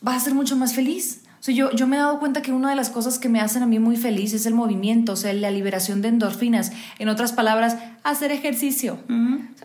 vas 0.01 0.17
a 0.17 0.19
ser 0.19 0.33
mucho 0.33 0.57
más 0.57 0.73
feliz. 0.73 1.21
O 1.39 1.43
sea, 1.43 1.55
yo, 1.55 1.71
yo 1.71 1.87
me 1.87 1.95
he 1.95 1.99
dado 1.99 2.19
cuenta 2.19 2.41
que 2.41 2.51
una 2.51 2.69
de 2.69 2.75
las 2.75 2.89
cosas 2.89 3.17
que 3.17 3.29
me 3.29 3.39
hacen 3.39 3.63
a 3.63 3.65
mí 3.65 3.79
muy 3.79 3.95
feliz 3.95 4.33
es 4.33 4.45
el 4.45 4.53
movimiento, 4.53 5.13
o 5.13 5.15
sea, 5.15 5.31
la 5.33 5.51
liberación 5.51 6.01
de 6.01 6.09
endorfinas. 6.09 6.71
En 6.99 7.07
otras 7.09 7.31
palabras, 7.31 7.77
hacer 8.03 8.31
ejercicio. 8.31 8.99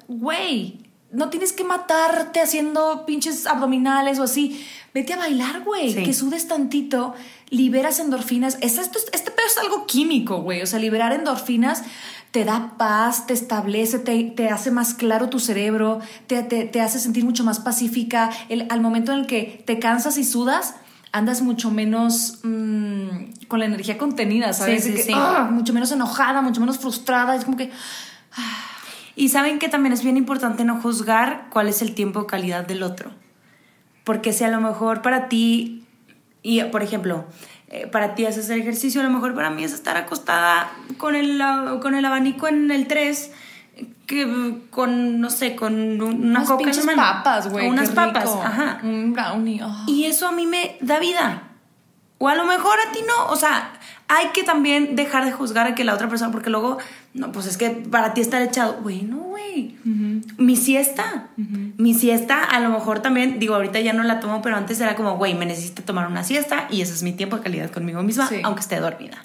Güey, 0.09 0.79
no 1.13 1.31
tienes 1.31 1.53
que 1.53 1.65
matarte 1.65 2.41
haciendo 2.41 3.05
pinches 3.07 3.47
abdominales 3.47 4.19
o 4.19 4.25
así. 4.25 4.65
Vete 4.93 5.15
a 5.15 5.17
bailar, 5.17 5.63
güey. 5.65 5.93
Sí. 5.93 6.03
Que 6.05 6.13
sudes 6.13 6.47
tantito, 6.49 7.15
liberas 7.51 7.99
endorfinas. 8.01 8.59
Es, 8.61 8.79
esto, 8.79 8.99
es- 8.99 9.07
este 9.13 9.31
pedo 9.31 9.47
es 9.47 9.59
algo 9.59 9.87
químico, 9.87 10.43
güey. 10.43 10.63
O 10.63 10.67
sea, 10.67 10.79
liberar 10.79 11.13
endorfinas 11.13 11.83
te 12.31 12.45
da 12.45 12.75
paz, 12.79 13.27
te 13.29 13.33
establece, 13.33 14.01
te, 14.01 14.23
te 14.25 14.49
hace 14.49 14.73
más 14.73 14.95
claro 14.95 15.29
tu 15.29 15.39
cerebro, 15.39 16.01
te, 16.27 16.43
te- 16.43 16.65
te 16.65 16.81
hace 16.81 16.99
sentir 16.99 17.25
mucho 17.25 17.45
más 17.45 17.61
pacífica. 17.61 18.31
El, 18.49 18.67
al 18.71 18.81
momento 18.81 19.13
en 19.13 19.21
el 19.21 19.27
que 19.27 19.63
te 19.67 19.79
cansas 19.79 20.19
y 20.19 20.25
sudas, 20.25 20.75
andas 21.14 21.42
mucho 21.42 21.70
menos 21.70 22.40
mm, 22.42 23.46
con 23.46 23.61
la 23.61 23.66
energía 23.66 23.96
contenida, 23.96 24.53
¿sabes? 24.53 24.83
Sí, 24.83 24.90
De 24.90 24.96
sí, 24.96 25.03
que, 25.07 25.12
sí. 25.14 25.16
ah, 25.16 25.48
mucho 25.48 25.72
menos 25.72 25.92
enojada, 25.92 26.42
mucho 26.42 26.61
menos 26.61 26.79
frustrada. 26.79 27.37
Es 27.37 27.44
como 27.44 27.57
que. 27.57 27.70
Y 29.14 29.29
saben 29.29 29.61
que 29.61 29.68
también 29.68 29.92
es 29.92 30.03
bien 30.03 30.16
importante 30.16 30.64
no 30.64 30.81
juzgar 30.81 31.46
cuál 31.50 31.68
es 31.68 31.83
el 31.83 31.94
tiempo 31.94 32.22
de 32.22 32.27
calidad 32.27 32.66
del 32.66 32.83
otro. 32.83 33.12
Porque 34.03 34.33
si 34.33 34.42
a 34.42 34.48
lo 34.48 34.61
mejor 34.61 35.03
para 35.03 35.29
ti, 35.29 35.87
y 36.42 36.61
por 36.64 36.83
ejemplo, 36.83 37.24
eh, 37.68 37.87
para 37.87 38.16
ti 38.16 38.27
es 38.27 38.37
hacer 38.37 38.59
ejercicio, 38.59 39.00
a 39.00 39.05
lo 39.05 39.11
mejor 39.11 39.37
para 39.37 39.50
mí 39.50 39.62
es 39.62 39.72
estar 39.72 39.96
acostada 39.96 40.68
con 40.98 41.14
el, 41.14 41.40
ah, 41.40 41.79
con 41.81 41.94
el 41.94 42.05
abanico 42.05 42.48
en 42.48 42.72
el 42.72 42.88
3, 42.88 43.31
que 44.07 44.59
con, 44.71 45.21
no 45.21 45.31
sé, 45.31 45.57
con 45.57 45.75
un- 45.75 46.03
una 46.03 46.40
Unas 46.40 46.49
coca 46.49 46.71
en 46.71 46.97
papas, 46.97 47.51
güey. 47.51 47.69
Unas 47.69 47.90
papas, 47.90 48.25
rico. 48.25 48.43
ajá. 48.45 48.79
Un 48.83 49.12
brownie. 49.12 49.61
ah. 49.62 49.85
Y 49.87 50.05
eso 50.05 50.29
a 50.29 50.33
mí 50.33 50.47
me 50.47 50.77
da 50.81 50.99
vida. 50.99 51.43
O 52.19 52.29
a 52.29 52.35
lo 52.35 52.45
mejor 52.45 52.77
a 52.88 52.93
ti 52.93 53.01
no. 53.07 53.27
O 53.33 53.37
sea, 53.37 53.73
hay 54.09 54.29
que 54.29 54.45
también 54.45 54.95
dejar 54.97 55.25
de 55.25 55.33
juzgar 55.33 55.67
a 55.67 55.75
que 55.75 55.85
la 55.85 55.95
otra 55.95 56.09
persona, 56.09 56.31
porque 56.33 56.49
luego, 56.51 56.79
no, 57.12 57.33
pues 57.33 57.47
es 57.47 57.57
que 57.57 57.71
para 57.71 58.14
ti 58.14 58.21
estar 58.21 58.40
echado. 58.43 58.75
Bueno, 58.83 59.17
güey. 59.19 59.77
Mi 60.38 60.57
siesta. 60.57 61.29
Mi 61.37 61.93
siesta, 61.95 62.43
a 62.45 62.61
lo 62.61 62.69
mejor 62.71 63.01
también, 63.01 63.38
digo, 63.38 63.55
ahorita 63.55 63.81
ya 63.81 63.93
no 63.93 64.03
la 64.05 64.21
tomo, 64.21 64.43
pero 64.43 64.57
antes 64.57 64.81
era 64.81 64.95
como, 64.97 65.17
güey, 65.17 65.35
me 65.35 65.45
necesito 65.47 65.83
tomar 65.83 66.07
una 66.07 66.25
siesta 66.25 66.67
y 66.71 66.81
ese 66.83 66.93
es 66.95 67.03
mi 67.03 67.12
tiempo 67.12 67.37
de 67.37 67.43
calidad 67.43 67.71
conmigo 67.71 68.03
misma, 68.03 68.27
Sí. 68.29 68.40
aunque 68.45 68.61
esté 68.61 68.79
dormida. 68.81 69.19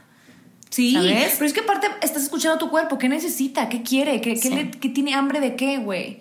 Sí, 0.69 0.93
¿Sabes? 0.93 1.33
pero 1.37 1.45
es 1.47 1.53
que 1.53 1.61
aparte 1.61 1.87
estás 2.01 2.23
escuchando 2.23 2.55
a 2.55 2.59
tu 2.59 2.69
cuerpo, 2.69 2.97
¿qué 2.97 3.09
necesita? 3.09 3.69
¿Qué 3.69 3.81
quiere? 3.81 4.21
¿Qué, 4.21 4.39
qué 4.39 4.49
le- 4.51 4.71
qué 4.71 4.89
tiene 4.89 5.13
hambre 5.15 5.39
de 5.39 5.55
qué, 5.55 5.77
güey? 5.79 6.19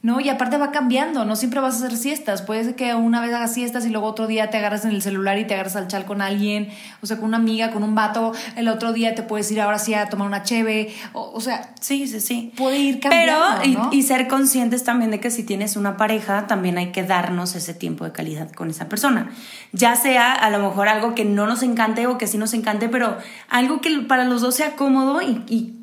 ¿No? 0.00 0.20
Y 0.20 0.28
aparte 0.28 0.58
va 0.58 0.70
cambiando, 0.70 1.24
no 1.24 1.34
siempre 1.34 1.58
vas 1.58 1.74
a 1.74 1.86
hacer 1.86 1.98
siestas. 1.98 2.42
Puede 2.42 2.62
ser 2.62 2.76
que 2.76 2.94
una 2.94 3.20
vez 3.20 3.34
hagas 3.34 3.52
siestas 3.52 3.84
y 3.84 3.88
luego 3.90 4.06
otro 4.06 4.28
día 4.28 4.48
te 4.48 4.56
agarras 4.56 4.84
en 4.84 4.92
el 4.92 5.02
celular 5.02 5.38
y 5.38 5.44
te 5.44 5.54
agarras 5.54 5.74
al 5.74 5.88
chal 5.88 6.04
con 6.04 6.22
alguien, 6.22 6.68
o 7.02 7.06
sea, 7.06 7.16
con 7.16 7.26
una 7.26 7.38
amiga, 7.38 7.72
con 7.72 7.82
un 7.82 7.96
vato. 7.96 8.32
El 8.54 8.68
otro 8.68 8.92
día 8.92 9.16
te 9.16 9.24
puedes 9.24 9.50
ir 9.50 9.60
ahora 9.60 9.80
sí 9.80 9.94
a 9.94 10.08
tomar 10.08 10.28
una 10.28 10.44
cheve, 10.44 10.94
o, 11.14 11.32
o 11.34 11.40
sea, 11.40 11.74
Sí, 11.80 12.06
sí, 12.06 12.20
sí. 12.20 12.52
puede 12.56 12.78
ir 12.78 13.00
cambiando. 13.00 13.60
Pero, 13.60 13.88
y- 13.92 14.02
ser 14.04 14.28
conscientes 14.28 14.84
también 14.84 15.10
de 15.10 15.18
que 15.18 15.32
si 15.32 15.42
tienes 15.42 15.74
una 15.74 15.96
pareja, 15.96 16.46
también 16.46 16.78
hay 16.78 16.92
que 16.92 17.02
darnos 17.02 17.56
ese 17.56 17.74
tiempo 17.74 18.04
de 18.04 18.12
calidad 18.12 18.52
con 18.52 18.70
esa 18.70 18.88
persona. 18.88 19.30
Ya 19.72 19.96
sea 19.96 20.32
a 20.32 20.48
lo 20.50 20.60
mejor 20.60 20.86
algo 20.88 21.16
que 21.16 21.24
no 21.24 21.46
nos 21.48 21.64
encante 21.64 22.06
o 22.06 22.18
que 22.18 22.28
sí 22.28 22.38
nos 22.38 22.54
encante, 22.54 22.88
pero 22.88 23.18
algo 23.48 23.80
que 23.80 23.90
para 24.06 24.22
los 24.24 24.42
dos 24.42 24.54
sea 24.54 24.76
cómodo 24.76 25.20
y, 25.22 25.42
y 25.48 25.74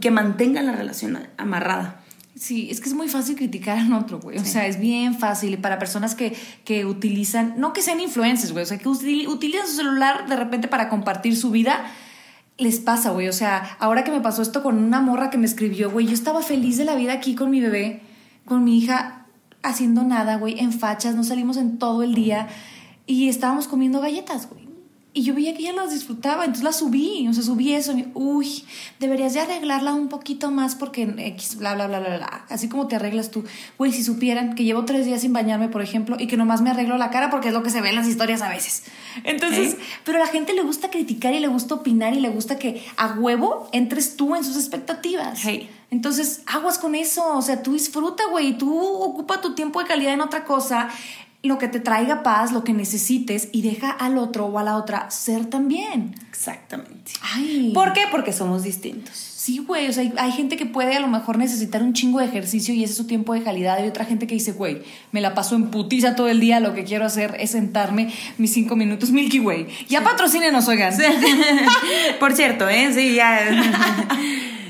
que 0.00 0.10
mantenga 0.10 0.60
la 0.60 0.72
relación 0.72 1.18
amarrada. 1.38 2.01
Sí, 2.34 2.68
es 2.70 2.80
que 2.80 2.88
es 2.88 2.94
muy 2.94 3.08
fácil 3.08 3.36
criticar 3.36 3.78
al 3.78 3.92
otro, 3.92 4.18
güey. 4.18 4.38
O 4.38 4.44
sea, 4.44 4.66
es 4.66 4.80
bien 4.80 5.18
fácil. 5.18 5.52
Y 5.52 5.56
para 5.58 5.78
personas 5.78 6.14
que, 6.14 6.34
que 6.64 6.86
utilizan, 6.86 7.54
no 7.58 7.72
que 7.74 7.82
sean 7.82 8.00
influencers, 8.00 8.52
güey, 8.52 8.62
o 8.62 8.66
sea, 8.66 8.78
que 8.78 8.88
util- 8.88 9.28
utilizan 9.28 9.66
su 9.66 9.74
celular 9.76 10.26
de 10.26 10.36
repente 10.36 10.66
para 10.66 10.88
compartir 10.88 11.36
su 11.36 11.50
vida, 11.50 11.84
les 12.56 12.80
pasa, 12.80 13.10
güey. 13.10 13.28
O 13.28 13.32
sea, 13.34 13.76
ahora 13.80 14.02
que 14.02 14.10
me 14.10 14.20
pasó 14.22 14.40
esto 14.40 14.62
con 14.62 14.78
una 14.78 15.00
morra 15.02 15.28
que 15.28 15.36
me 15.36 15.44
escribió, 15.46 15.90
güey, 15.90 16.06
yo 16.06 16.14
estaba 16.14 16.40
feliz 16.42 16.78
de 16.78 16.86
la 16.86 16.94
vida 16.94 17.12
aquí 17.12 17.34
con 17.34 17.50
mi 17.50 17.60
bebé, 17.60 18.00
con 18.46 18.64
mi 18.64 18.78
hija, 18.78 19.26
haciendo 19.62 20.02
nada, 20.02 20.36
güey, 20.36 20.58
en 20.58 20.72
fachas, 20.72 21.14
no 21.14 21.24
salimos 21.24 21.56
en 21.58 21.78
todo 21.78 22.02
el 22.02 22.14
día 22.14 22.48
y 23.06 23.28
estábamos 23.28 23.68
comiendo 23.68 24.00
galletas, 24.00 24.48
güey. 24.48 24.61
Y 25.14 25.24
yo 25.24 25.34
veía 25.34 25.52
que 25.52 25.60
ella 25.60 25.74
las 25.74 25.92
disfrutaba, 25.92 26.44
entonces 26.44 26.64
las 26.64 26.78
subí, 26.78 27.28
o 27.28 27.34
sea, 27.34 27.42
subí 27.42 27.74
eso. 27.74 27.92
y, 27.92 28.08
Uy, 28.14 28.64
deberías 28.98 29.34
de 29.34 29.40
arreglarla 29.40 29.92
un 29.92 30.08
poquito 30.08 30.50
más 30.50 30.74
porque 30.74 31.02
X, 31.02 31.56
bla, 31.56 31.74
bla, 31.74 31.86
bla, 31.86 32.00
bla, 32.00 32.16
bla. 32.16 32.46
Así 32.48 32.70
como 32.70 32.88
te 32.88 32.96
arreglas 32.96 33.30
tú. 33.30 33.44
Güey, 33.76 33.92
si 33.92 34.02
supieran 34.02 34.54
que 34.54 34.64
llevo 34.64 34.86
tres 34.86 35.04
días 35.04 35.20
sin 35.20 35.34
bañarme, 35.34 35.68
por 35.68 35.82
ejemplo, 35.82 36.16
y 36.18 36.28
que 36.28 36.38
nomás 36.38 36.62
me 36.62 36.70
arreglo 36.70 36.96
la 36.96 37.10
cara 37.10 37.28
porque 37.28 37.48
es 37.48 37.54
lo 37.54 37.62
que 37.62 37.68
se 37.68 37.82
ve 37.82 37.90
en 37.90 37.96
las 37.96 38.08
historias 38.08 38.40
a 38.40 38.48
veces. 38.48 38.84
Entonces, 39.24 39.74
¿Eh? 39.74 39.78
pero 40.04 40.16
a 40.16 40.20
la 40.22 40.28
gente 40.28 40.54
le 40.54 40.62
gusta 40.62 40.88
criticar 40.88 41.34
y 41.34 41.40
le 41.40 41.48
gusta 41.48 41.74
opinar 41.74 42.14
y 42.14 42.20
le 42.20 42.30
gusta 42.30 42.58
que 42.58 42.82
a 42.96 43.12
huevo 43.12 43.68
entres 43.72 44.16
tú 44.16 44.34
en 44.34 44.44
sus 44.44 44.56
expectativas. 44.56 45.40
Hey. 45.44 45.68
Entonces, 45.90 46.40
aguas 46.46 46.78
con 46.78 46.94
eso. 46.94 47.36
O 47.36 47.42
sea, 47.42 47.62
tú 47.62 47.74
disfruta, 47.74 48.22
güey. 48.30 48.56
Tú 48.56 48.74
ocupa 48.82 49.42
tu 49.42 49.54
tiempo 49.54 49.78
de 49.78 49.86
calidad 49.86 50.14
en 50.14 50.22
otra 50.22 50.44
cosa, 50.44 50.88
lo 51.42 51.58
que 51.58 51.66
te 51.66 51.80
traiga 51.80 52.22
paz, 52.22 52.52
lo 52.52 52.62
que 52.62 52.72
necesites, 52.72 53.48
y 53.52 53.62
deja 53.62 53.90
al 53.90 54.16
otro 54.16 54.46
o 54.46 54.58
a 54.58 54.62
la 54.62 54.76
otra 54.76 55.10
ser 55.10 55.46
también. 55.46 56.14
Exactamente. 56.28 57.12
Ay. 57.34 57.72
¿Por 57.74 57.92
qué? 57.92 58.02
Porque 58.10 58.32
somos 58.32 58.62
distintos. 58.62 59.16
Sí, 59.16 59.58
güey. 59.58 59.88
O 59.88 59.92
sea, 59.92 60.04
hay, 60.04 60.12
hay 60.18 60.30
gente 60.30 60.56
que 60.56 60.66
puede 60.66 60.94
a 60.94 61.00
lo 61.00 61.08
mejor 61.08 61.36
necesitar 61.36 61.82
un 61.82 61.94
chingo 61.94 62.20
de 62.20 62.26
ejercicio 62.26 62.72
y 62.74 62.84
ese 62.84 62.92
es 62.92 62.96
su 62.96 63.08
tiempo 63.08 63.34
de 63.34 63.42
calidad. 63.42 63.82
Y 63.82 63.88
otra 63.88 64.04
gente 64.04 64.28
que 64.28 64.34
dice, 64.34 64.52
güey, 64.52 64.82
me 65.10 65.20
la 65.20 65.34
paso 65.34 65.56
en 65.56 65.72
putiza 65.72 66.14
todo 66.14 66.28
el 66.28 66.38
día. 66.38 66.60
Lo 66.60 66.74
que 66.74 66.84
quiero 66.84 67.04
hacer 67.04 67.36
es 67.40 67.50
sentarme 67.50 68.12
mis 68.38 68.52
cinco 68.52 68.76
minutos. 68.76 69.10
Milky 69.10 69.40
Way. 69.40 69.66
Ya 69.88 70.04
patrocínenos, 70.04 70.68
oigan. 70.68 70.94
Por 72.20 72.34
cierto, 72.34 72.68
¿eh? 72.68 72.90
Sí, 72.94 73.14
ya. 73.14 73.40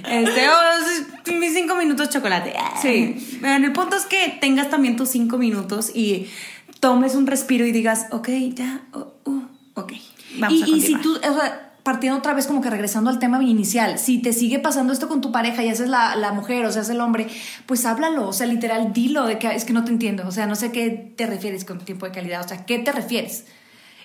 Este, 0.04 0.48
oh, 0.48 1.32
mis 1.38 1.54
cinco 1.54 1.76
minutos 1.76 2.10
chocolate. 2.10 2.52
Sí. 2.82 3.38
Bueno, 3.40 3.66
el 3.66 3.72
punto 3.72 3.96
es 3.96 4.04
que 4.04 4.36
tengas 4.40 4.68
también 4.68 4.96
tus 4.96 5.10
cinco 5.10 5.38
minutos 5.38 5.92
y 5.94 6.26
tomes 6.82 7.14
un 7.14 7.28
respiro 7.28 7.64
y 7.64 7.70
digas, 7.70 8.06
ok, 8.10 8.28
ya, 8.56 8.82
uh, 8.92 9.40
ok. 9.74 9.92
Vamos 10.40 10.58
y, 10.58 10.62
a 10.64 10.76
y 10.76 10.80
si 10.80 10.96
tú, 10.96 11.14
o 11.14 11.20
sea, 11.20 11.76
partiendo 11.84 12.18
otra 12.18 12.34
vez 12.34 12.48
como 12.48 12.60
que 12.60 12.70
regresando 12.70 13.08
al 13.08 13.20
tema 13.20 13.40
inicial, 13.40 14.00
si 14.00 14.20
te 14.20 14.32
sigue 14.32 14.58
pasando 14.58 14.92
esto 14.92 15.06
con 15.06 15.20
tu 15.20 15.30
pareja 15.30 15.62
y 15.62 15.68
haces 15.68 15.88
la, 15.88 16.16
la 16.16 16.32
mujer 16.32 16.66
o 16.66 16.72
seas 16.72 16.90
el 16.90 17.00
hombre, 17.00 17.28
pues 17.66 17.86
háblalo, 17.86 18.26
o 18.26 18.32
sea, 18.32 18.48
literal, 18.48 18.92
dilo 18.92 19.26
de 19.26 19.38
que 19.38 19.54
es 19.54 19.64
que 19.64 19.72
no 19.72 19.84
te 19.84 19.92
entiendo, 19.92 20.24
o 20.26 20.32
sea, 20.32 20.48
no 20.48 20.56
sé 20.56 20.66
a 20.66 20.72
qué 20.72 20.90
te 21.16 21.26
refieres 21.26 21.64
con 21.64 21.78
tiempo 21.78 22.04
de 22.04 22.10
calidad, 22.10 22.44
o 22.44 22.48
sea, 22.48 22.66
¿qué 22.66 22.80
te 22.80 22.90
refieres? 22.90 23.44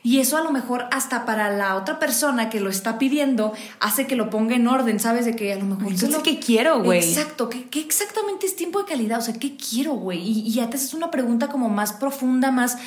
Y 0.04 0.20
eso 0.20 0.38
a 0.38 0.42
lo 0.42 0.52
mejor 0.52 0.86
hasta 0.92 1.26
para 1.26 1.50
la 1.52 1.76
otra 1.76 2.00
persona 2.00 2.50
que 2.50 2.60
lo 2.60 2.70
está 2.70 2.98
pidiendo 2.98 3.54
hace 3.80 4.08
que 4.08 4.16
lo 4.16 4.30
ponga 4.30 4.56
en 4.56 4.68
orden, 4.68 5.00
¿sabes? 5.00 5.26
De 5.26 5.36
que 5.36 5.52
a 5.54 5.58
lo 5.58 5.66
mejor... 5.66 5.84
Entonces, 5.86 6.12
lo- 6.12 6.24
¿qué 6.24 6.40
quiero, 6.40 6.82
güey? 6.84 7.00
Exacto, 7.00 7.50
¿qué, 7.50 7.68
qué 7.70 7.80
exactamente 7.82 8.46
es 8.46 8.56
tiempo 8.56 8.80
de 8.80 8.86
calidad? 8.86 9.20
O 9.20 9.22
sea, 9.22 9.34
¿qué 9.34 9.56
quiero, 9.58 9.94
güey? 9.94 10.20
Y, 10.20 10.40
y 10.48 10.52
ya 10.54 10.70
te 10.70 10.78
haces 10.78 10.94
una 10.94 11.12
pregunta 11.12 11.48
como 11.50 11.70
más 11.70 11.94
profunda, 11.94 12.52
más 12.52 12.78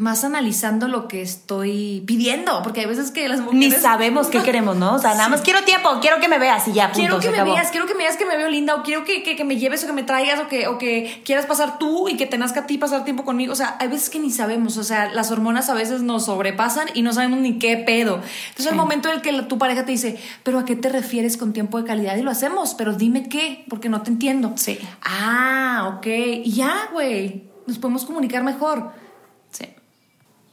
más 0.00 0.24
analizando 0.24 0.88
lo 0.88 1.08
que 1.08 1.20
estoy 1.20 2.02
pidiendo, 2.06 2.62
porque 2.62 2.80
hay 2.80 2.86
veces 2.86 3.10
que 3.10 3.28
las 3.28 3.40
mujeres... 3.40 3.58
Ni 3.58 3.70
sabemos 3.70 4.28
qué 4.28 4.40
queremos, 4.42 4.74
¿no? 4.76 4.94
O 4.94 4.98
sea, 4.98 5.12
nada 5.12 5.28
más 5.28 5.42
quiero 5.42 5.62
tiempo, 5.64 5.90
quiero 6.00 6.20
que 6.20 6.28
me 6.28 6.38
veas 6.38 6.66
y 6.68 6.72
ya, 6.72 6.86
punto, 6.86 6.98
Quiero 7.00 7.16
que 7.18 7.26
se 7.26 7.30
me 7.32 7.36
acabó. 7.36 7.54
veas, 7.54 7.70
quiero 7.70 7.86
que 7.86 7.92
me 7.94 8.04
veas 8.04 8.16
que 8.16 8.24
me 8.24 8.36
veo 8.38 8.48
linda, 8.48 8.76
o 8.76 8.82
quiero 8.82 9.04
que, 9.04 9.22
que- 9.22 9.36
que 9.36 9.44
me 9.44 9.58
lleves 9.58 9.84
o 9.84 9.86
que 9.86 9.92
me 9.92 10.02
traigas, 10.02 10.40
o 10.40 10.48
que, 10.48 10.68
o 10.68 10.78
que 10.78 11.20
quieras 11.26 11.44
pasar 11.44 11.78
tú 11.78 12.08
y 12.08 12.16
que 12.16 12.24
te 12.24 12.38
nazca 12.38 12.60
a 12.60 12.66
ti 12.66 12.78
pasar 12.78 13.04
tiempo 13.04 13.24
conmigo. 13.26 13.52
O 13.52 13.56
sea, 13.56 13.76
hay 13.78 13.88
veces 13.88 14.08
que 14.08 14.18
ni 14.18 14.30
sabemos, 14.30 14.78
o 14.78 14.84
sea, 14.84 15.10
las 15.12 15.30
hormonas 15.30 15.68
a 15.68 15.74
veces 15.74 16.00
nos 16.00 16.24
sobrepasan 16.24 16.88
y 16.94 17.02
no 17.02 17.12
sabemos 17.12 17.40
ni 17.40 17.58
qué 17.58 17.76
pedo. 17.76 18.20
Entonces, 18.48 18.68
el 18.72 18.76
momento 18.76 19.10
en 19.10 19.16
el 19.16 19.20
que 19.20 19.32
la- 19.32 19.48
tu 19.48 19.58
pareja 19.58 19.84
te 19.84 19.92
dice, 19.92 20.18
pero 20.44 20.58
¿a 20.60 20.64
qué 20.64 20.76
te 20.76 20.88
refieres 20.88 21.36
con 21.36 21.52
tiempo 21.52 21.76
de 21.78 21.84
calidad? 21.86 22.16
Y 22.16 22.22
lo 22.22 22.30
hacemos, 22.30 22.72
pero 22.74 22.94
dime 22.94 23.28
qué, 23.28 23.66
porque 23.68 23.90
no 23.90 24.00
te 24.00 24.08
entiendo. 24.10 24.52
Sí. 24.56 24.78
Ah, 25.02 25.92
ok. 25.98 26.06
Y 26.06 26.52
ya, 26.52 26.88
güey, 26.90 27.44
nos 27.66 27.78
podemos 27.78 28.06
comunicar 28.06 28.42
mejor. 28.42 28.92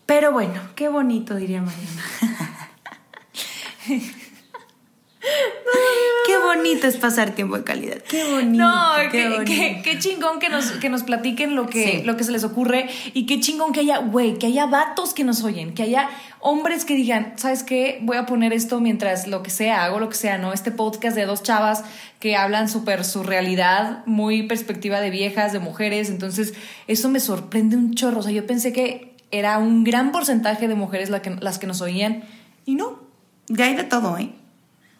Pero 0.08 0.32
bueno, 0.32 0.60
qué 0.76 0.88
bonito, 0.88 1.36
diría 1.36 1.62
Mariana. 1.62 2.04
qué 6.26 6.38
bonito 6.38 6.88
es 6.88 6.98
pasar 6.98 7.32
tiempo 7.36 7.58
de 7.58 7.64
calidad. 7.64 7.98
Qué 8.10 8.24
bonito. 8.32 8.64
No, 8.64 8.92
qué 9.04 9.10
qué, 9.10 9.30
bonito. 9.30 9.44
qué- 9.46 9.82
qué 9.84 10.00
chingón 10.00 10.40
que 10.40 10.50
nos, 10.50 10.72
que 10.72 10.90
nos 10.90 11.04
platiquen 11.04 11.56
lo 11.56 11.68
que, 11.68 11.84
Sí. 12.00 12.04
lo 12.04 12.16
que 12.18 12.24
se 12.24 12.32
les 12.32 12.44
ocurre 12.44 12.88
y 13.14 13.26
qué 13.26 13.40
chingón 13.40 13.74
que 13.74 13.82
haya, 13.82 13.98
güey, 14.00 14.38
que 14.38 14.48
haya 14.48 14.66
vatos 14.66 15.14
que 15.14 15.24
nos 15.26 15.44
oyen, 15.44 15.74
que 15.74 15.84
haya 15.84 16.10
hombres 16.40 16.86
que 16.86 16.96
digan, 16.96 17.34
¿sabes 17.36 17.64
qué? 17.64 18.00
Voy 18.02 18.16
a 18.18 18.26
poner 18.26 18.54
esto 18.54 18.80
mientras 18.80 19.28
lo 19.28 19.44
que 19.44 19.50
sea, 19.50 19.84
hago 19.84 20.00
lo 20.00 20.08
que 20.10 20.16
sea, 20.16 20.38
¿no? 20.38 20.54
Este 20.54 20.72
podcast 20.72 21.16
de 21.18 21.26
dos 21.26 21.44
chavas 21.44 21.84
que 22.20 22.36
hablan 22.38 22.70
súper 22.70 23.04
su 23.04 23.24
realidad, 23.24 24.04
muy 24.06 24.44
perspectiva 24.44 25.02
de 25.02 25.10
viejas, 25.10 25.52
de 25.54 25.60
mujeres, 25.60 26.10
entonces 26.10 26.54
eso 26.88 27.10
me 27.10 27.20
sorprende 27.20 27.76
un 27.76 27.94
chorro, 27.94 28.20
o 28.20 28.24
sea, 28.24 28.32
yo 28.32 28.48
pensé 28.48 28.72
que 28.72 29.17
era 29.32 29.58
un 29.58 29.84
gran 29.84 30.12
porcentaje 30.12 30.68
de 30.68 30.76
mujeres 30.76 31.10
la 31.10 31.22
que- 31.22 31.36
las 31.42 31.58
que 31.60 31.68
nos 31.68 31.82
oían 31.82 32.24
y 32.66 32.76
no, 32.76 33.00
Ya 33.50 33.66
hay 33.66 33.76
de 33.76 33.84
todo, 33.84 34.18
¿eh? 34.18 34.32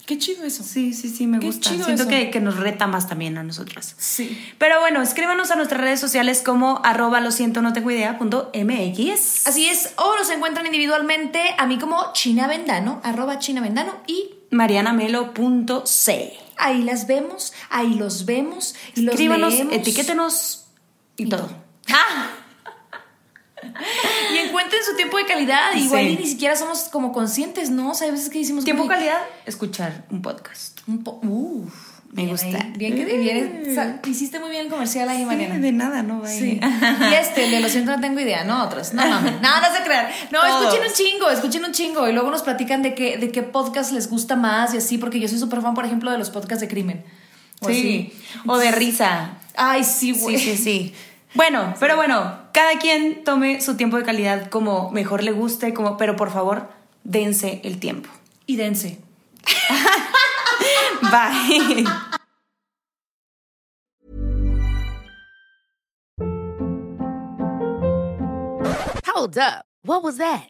qué 0.06 0.18
chido 0.18 0.46
eso. 0.46 0.64
Sí, 0.64 0.94
sí, 0.94 1.10
sí, 1.10 1.28
me 1.28 1.40
Qué 1.40 1.48
gusta. 1.48 1.70
chido 1.70 1.84
Siento 1.84 2.04
eso. 2.04 2.10
que, 2.10 2.30
que 2.32 2.40
nos 2.40 2.56
reta 2.58 2.88
más 2.88 3.10
también 3.10 3.38
a 3.38 3.44
nosotras. 3.44 3.94
Sí. 3.98 4.38
Pero 4.58 4.80
bueno, 4.80 5.02
escríbanos 5.02 5.52
a 5.52 5.56
nuestras 5.58 5.82
redes 5.82 6.00
sociales 6.00 6.42
como 6.46 6.80
arroba 6.86 7.20
lo 7.20 7.32
siento, 7.32 7.62
no 7.62 7.74
tengo 7.74 7.92
idea, 7.92 8.18
punto 8.18 8.50
MX. 8.54 9.46
Así 9.48 9.68
es, 9.68 9.92
o 9.98 10.16
los 10.18 10.30
encuentran 10.30 10.66
individualmente 10.66 11.42
a 11.58 11.66
mí 11.68 11.78
como 11.78 12.14
China 12.14 12.48
Vendano, 12.48 13.02
arroba 13.04 13.40
China 13.40 13.60
Vendano, 13.60 13.96
y 14.08 14.30
marianamelo.c. 14.50 16.34
ahí 16.58 16.84
las 16.84 17.06
vemos, 17.08 17.52
ahí 17.70 17.96
los 17.96 18.26
vemos, 18.26 18.76
y 18.96 19.02
los 19.02 19.14
Escríbanos, 19.16 19.54
leemos. 19.54 19.74
etiquétenos 19.74 20.68
y, 21.18 21.24
Y 21.24 21.30
todo. 21.30 21.48
todo. 21.48 21.56
Y 24.34 24.38
encuentren 24.38 24.82
su 24.84 24.96
tiempo 24.96 25.18
de 25.18 25.26
calidad, 25.26 25.72
Sí. 25.74 25.86
igual 25.86 26.08
y 26.08 26.18
ni 26.18 26.26
siquiera 26.28 26.56
somos 26.56 26.84
como 26.92 27.12
conscientes, 27.12 27.70
¿no? 27.70 27.92
O 27.92 27.94
sea, 27.94 28.06
hay 28.06 28.12
veces 28.12 28.30
que 28.30 28.40
decimos... 28.40 28.64
Tiempo 28.64 28.84
"Güey, 28.86 28.98
calidad, 28.98 29.20
escuchar 29.46 30.04
un 30.10 30.22
podcast. 30.22 30.80
un 30.88 31.04
po- 31.04 31.20
uf, 31.24 31.74
Me 32.10 32.24
Bien 32.24 32.30
gusta. 32.30 32.48
ahí, 32.48 32.74
Bien 32.78 32.96
que 32.96 33.04
bien, 33.18 33.76
sa- 33.76 34.00
hiciste 34.08 34.40
muy 34.40 34.50
bien 34.50 34.66
el 34.66 34.72
comercial 34.72 35.10
ahí, 35.10 35.26
Mariana. 35.26 35.60
de 35.60 35.72
nada, 35.74 36.04
no 36.04 36.22
va 36.22 36.30
Sí. 36.30 36.58
Y 36.62 37.14
este, 37.14 37.46
el 37.46 37.52
de 37.52 37.60
lo 37.60 37.68
siento, 37.68 37.92
no 37.92 38.00
tengo 38.00 38.20
idea, 38.22 38.46
no 38.46 38.64
otros. 38.64 38.94
No. 38.94 39.04
No, 39.06 39.22
no 39.22 39.76
se 39.76 39.84
crean. 39.84 40.08
No, 40.32 40.40
Todos. 40.40 40.64
escuchen 40.74 40.88
un 40.88 40.94
chingo, 40.94 41.30
escuchen 41.30 41.66
un 41.66 41.72
chingo. 41.74 42.08
Y 42.08 42.14
luego 42.14 42.32
nos 42.32 42.44
platican 42.44 42.82
de 42.82 42.96
qué, 42.96 43.18
de 43.18 43.30
qué 43.32 43.44
podcast 43.44 43.92
les 43.92 44.10
gusta 44.10 44.38
más 44.38 44.74
y 44.74 44.78
así, 44.78 44.98
porque 44.98 45.20
yo 45.20 45.28
soy 45.28 45.38
súper 45.38 45.62
fan, 45.62 45.74
por 45.74 45.86
ejemplo, 45.86 46.10
de 46.12 46.18
los 46.18 46.30
podcasts 46.30 46.62
de 46.62 46.70
crimen. 46.70 47.04
O 47.60 47.68
Sí. 47.68 47.74
así. 47.74 48.42
O 48.48 48.58
de 48.58 48.72
risa. 48.72 49.32
Ay, 49.56 49.84
sí, 49.84 50.14
güey. 50.14 50.38
Sí, 50.38 50.56
sí, 50.56 50.64
sí. 50.64 50.94
Bueno, 51.34 51.74
pero 51.80 51.98
bueno, 51.98 52.47
cada 52.58 52.80
quien 52.80 53.24
tome 53.24 53.62
su 53.62 53.78
tiempo 53.78 53.98
de 53.98 54.04
calidad 54.04 54.50
como 54.50 54.90
mejor 54.90 55.22
le 55.22 55.32
guste, 55.32 55.76
como, 55.76 55.96
pero 55.96 56.16
por 56.16 56.32
favor, 56.32 56.70
dense 57.04 57.62
el 57.64 57.80
tiempo. 57.80 58.10
Y 58.48 58.56
dense. 58.56 59.00
Bye. 61.12 61.86
Hold 69.06 69.38
up. 69.38 69.66
What 69.84 70.02
was 70.04 70.18
that? 70.18 70.50